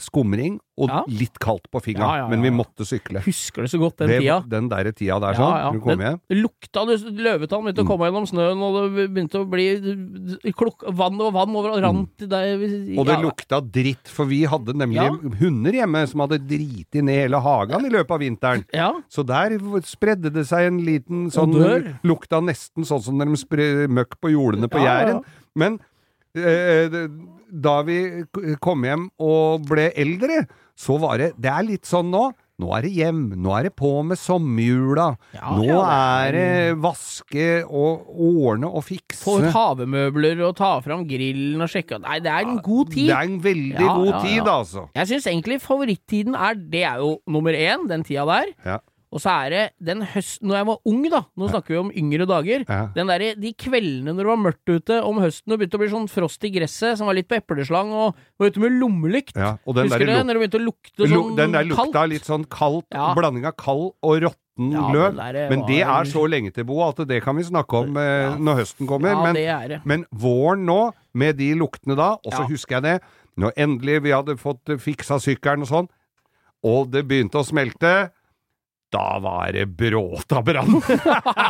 [0.00, 1.02] skumring og Ja.
[1.08, 2.54] litt kaldt på fingra, Ja, ja, ja, men vi ja.
[2.56, 3.20] måtte sykle.
[3.20, 4.38] Husker du så godt, den Det- tida.
[4.48, 6.20] Den der tida der, sånn, når du kom hjem.
[6.30, 11.20] Lukta du Løvetann begynte å komme gjennom snøen, og det begynte å bli klok vann
[11.20, 12.56] og vann over rant der.
[12.56, 12.98] Mm.
[12.98, 15.10] Og det lukta dritt, for vi hadde nemlig Ja.
[15.38, 18.64] hunder hjemme som hadde driti ned hele hagen i løpet av vinteren.
[18.72, 19.50] Ja, Så der
[19.84, 21.98] spredde det seg en liten sånn Odør.
[22.04, 25.06] Lukta nesten sånn som når de sprer møkk på jordene på Ja, ja, ja.
[25.14, 25.24] Jæren.
[25.56, 25.84] Men det-
[26.34, 27.98] da vi
[28.62, 30.44] kom hjem og ble eldre,
[30.78, 32.30] så var det Det er litt sånn nå.
[32.60, 35.06] Nå er det hjem, nå er det på med sommerjula.
[35.32, 35.78] Ja, nå ja,
[36.26, 39.16] er det er- det vaske og ordne og fikse.
[39.24, 43.08] Få havemøbler og ta fram grillen og sjekke Nei, det er en god tid.
[43.08, 44.20] Det er en veldig Ja, god ja, ja.
[44.20, 44.88] tid, altså.
[44.94, 48.80] Jeg syns egentlig favorittiden er Det er jo nummer én, den tida der.
[49.10, 51.88] Og så er det den høsten Når jeg var ung, da, nå snakker vi om
[51.98, 52.62] yngre dager.
[52.68, 52.82] Ja.
[52.94, 55.88] Den der, De kveldene når det var mørkt ute om høsten og begynte å bli
[55.90, 59.34] sånn frost i gresset, som var litt på epleslang, og var ute med lommelykt.
[59.34, 60.20] Ja, og den Husker du det?
[60.28, 62.08] Når det begynte å lukte sånn sånn den der lukta kaldt.
[62.14, 63.08] litt sånn kaldt, Ja.
[63.18, 65.16] blanding av kald og råtten Ja, løv.
[65.16, 68.30] den Men det er så lenge til, Bo, at det kan vi snakke om eh,
[68.30, 68.36] Ja.
[68.36, 69.10] når høsten kommer.
[69.10, 69.80] Ja, men, det det.
[69.84, 73.00] men våren nå, med de luktene da, og så husker jeg det,
[73.36, 75.88] når endelig vi hadde fått eh, fiksa sykkelen og sånn,
[76.62, 78.10] og det begynte å smelte,
[78.90, 80.80] da var det Bråtabrann!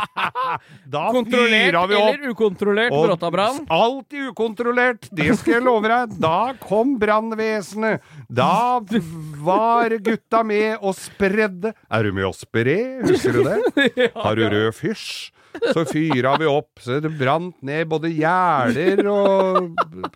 [0.93, 2.09] da Kontrollert fyra vi opp!
[2.13, 3.59] eller ukontrollert bråtabrann.
[3.69, 6.15] Alltid ukontrollert, det skal jeg love deg.
[6.21, 8.05] Da kom brannvesenet.
[8.29, 8.79] Da
[9.41, 11.73] var gutta med og spredde.
[11.89, 14.11] Er du med å spre, husker du det?
[14.23, 15.31] Har du rød fysj?
[15.73, 19.73] Så fyra vi opp, så det brant ned både gjerder og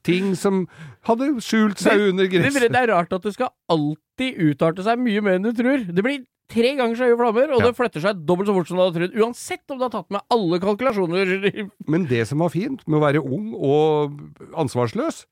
[0.07, 0.61] ting som
[1.09, 5.01] hadde skjult seg under Det, det, det er rart at det skal alltid utarte seg
[5.01, 5.84] mye mer enn du tror.
[5.91, 7.66] Det blir tre ganger så høye flammer, og Ja.
[7.70, 9.16] det flytter seg dobbelt så fort som du hadde trodd.
[9.24, 11.70] Uansett om du har tatt med alle kalkulasjoner.
[11.88, 14.20] Men det som var fint med å være ung og
[14.56, 15.26] ansvarsløs,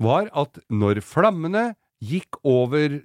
[0.00, 3.02] var at når flammene gikk over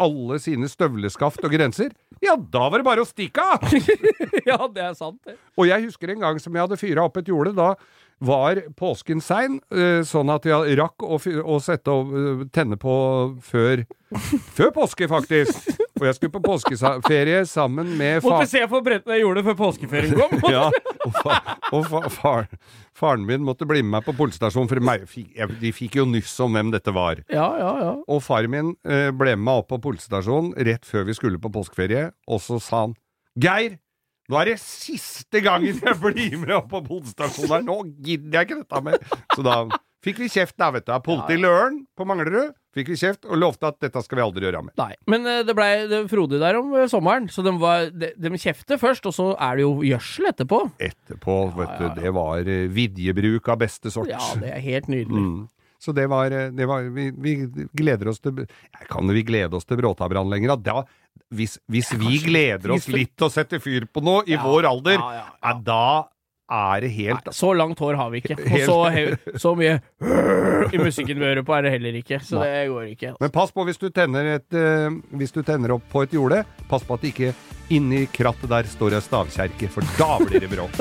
[0.00, 1.90] alle sine støvleskaft og grenser,
[2.24, 3.60] ja, da var det bare å stikke av!
[4.48, 5.36] ja, det er sant, det.
[5.60, 7.74] Og jeg husker en gang som jeg hadde fyra opp et jorde, da
[8.20, 12.76] var påsken sein, eh, sånn at jeg rakk å, fyr, å sette og eh, tenne
[12.80, 12.92] på
[13.44, 13.84] før,
[14.56, 15.70] før påske, faktisk.
[16.00, 18.38] Og jeg skulle på påskeferie sammen med far...
[18.40, 20.38] Måtte se for brettene jeg gjorde før påskeferien kom.
[20.54, 20.70] Ja,
[21.04, 21.36] og, fa
[21.76, 22.48] og fa far
[22.96, 24.80] faren min måtte bli med meg på politistasjonen, for
[25.60, 27.20] de fikk jo nyss om hvem dette var.
[27.32, 27.92] ja, ja, ja.
[28.08, 31.52] Og faren min eh, ble med meg opp på politistasjonen rett før vi skulle på
[31.52, 32.96] påskeferie, og så sa han
[33.40, 33.76] Geir,
[34.30, 38.48] nå er det siste gangen jeg blir med opp på politistasjonen her, nå gidder jeg
[38.48, 39.20] ikke dette mer.
[39.36, 39.60] Så da
[40.04, 40.92] fikk vi kjeft, da, vet du.
[40.96, 44.24] av Politiet i Løren på Manglerud fikk vi kjeft og lovte at dette skal vi
[44.24, 44.74] aldri gjøre mer.
[44.80, 44.92] Nei.
[45.10, 48.80] Men eh, det blei frodig der om eh, sommeren, så de, var, de, de kjefter
[48.80, 50.60] først, og så er det jo gjødsel etterpå.
[50.90, 54.12] Etterpå, vet du, det var eh, vidjebruk av beste sort.
[54.12, 55.24] Ja, det er helt nydelig.
[55.24, 55.48] Mm.
[55.80, 57.34] Så det var, det var vi, vi
[57.72, 60.52] gleder oss til ja, Kan vi glede oss til Bråtabrann lenger?
[60.60, 60.82] Da,
[61.32, 64.68] hvis hvis vi gleder oss litt til å sette fyr på noe i Ja, vår
[64.68, 65.38] alder, ja, ja, ja.
[65.40, 65.86] ja, da
[66.50, 68.36] er det helt Nei, så langt hår har vi ikke.
[68.40, 69.78] Og så, så mye
[70.74, 73.14] i musikken vi hører på er det heller ikke, så det går ikke.
[73.22, 76.42] Men pass på hvis du et, eh, hvis du tenner opp på et jorde.
[76.70, 77.32] Pass på at det ikke
[77.70, 80.74] inni krattet der står ei stavkjerke, for da blir det bråk.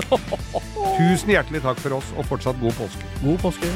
[0.99, 3.13] Tusen hjertelig takk for oss, og fortsatt god påske.
[3.23, 3.73] God påske.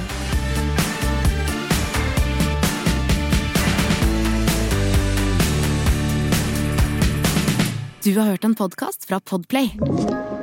[8.04, 10.43] Du har hørt en podkast fra Podplay.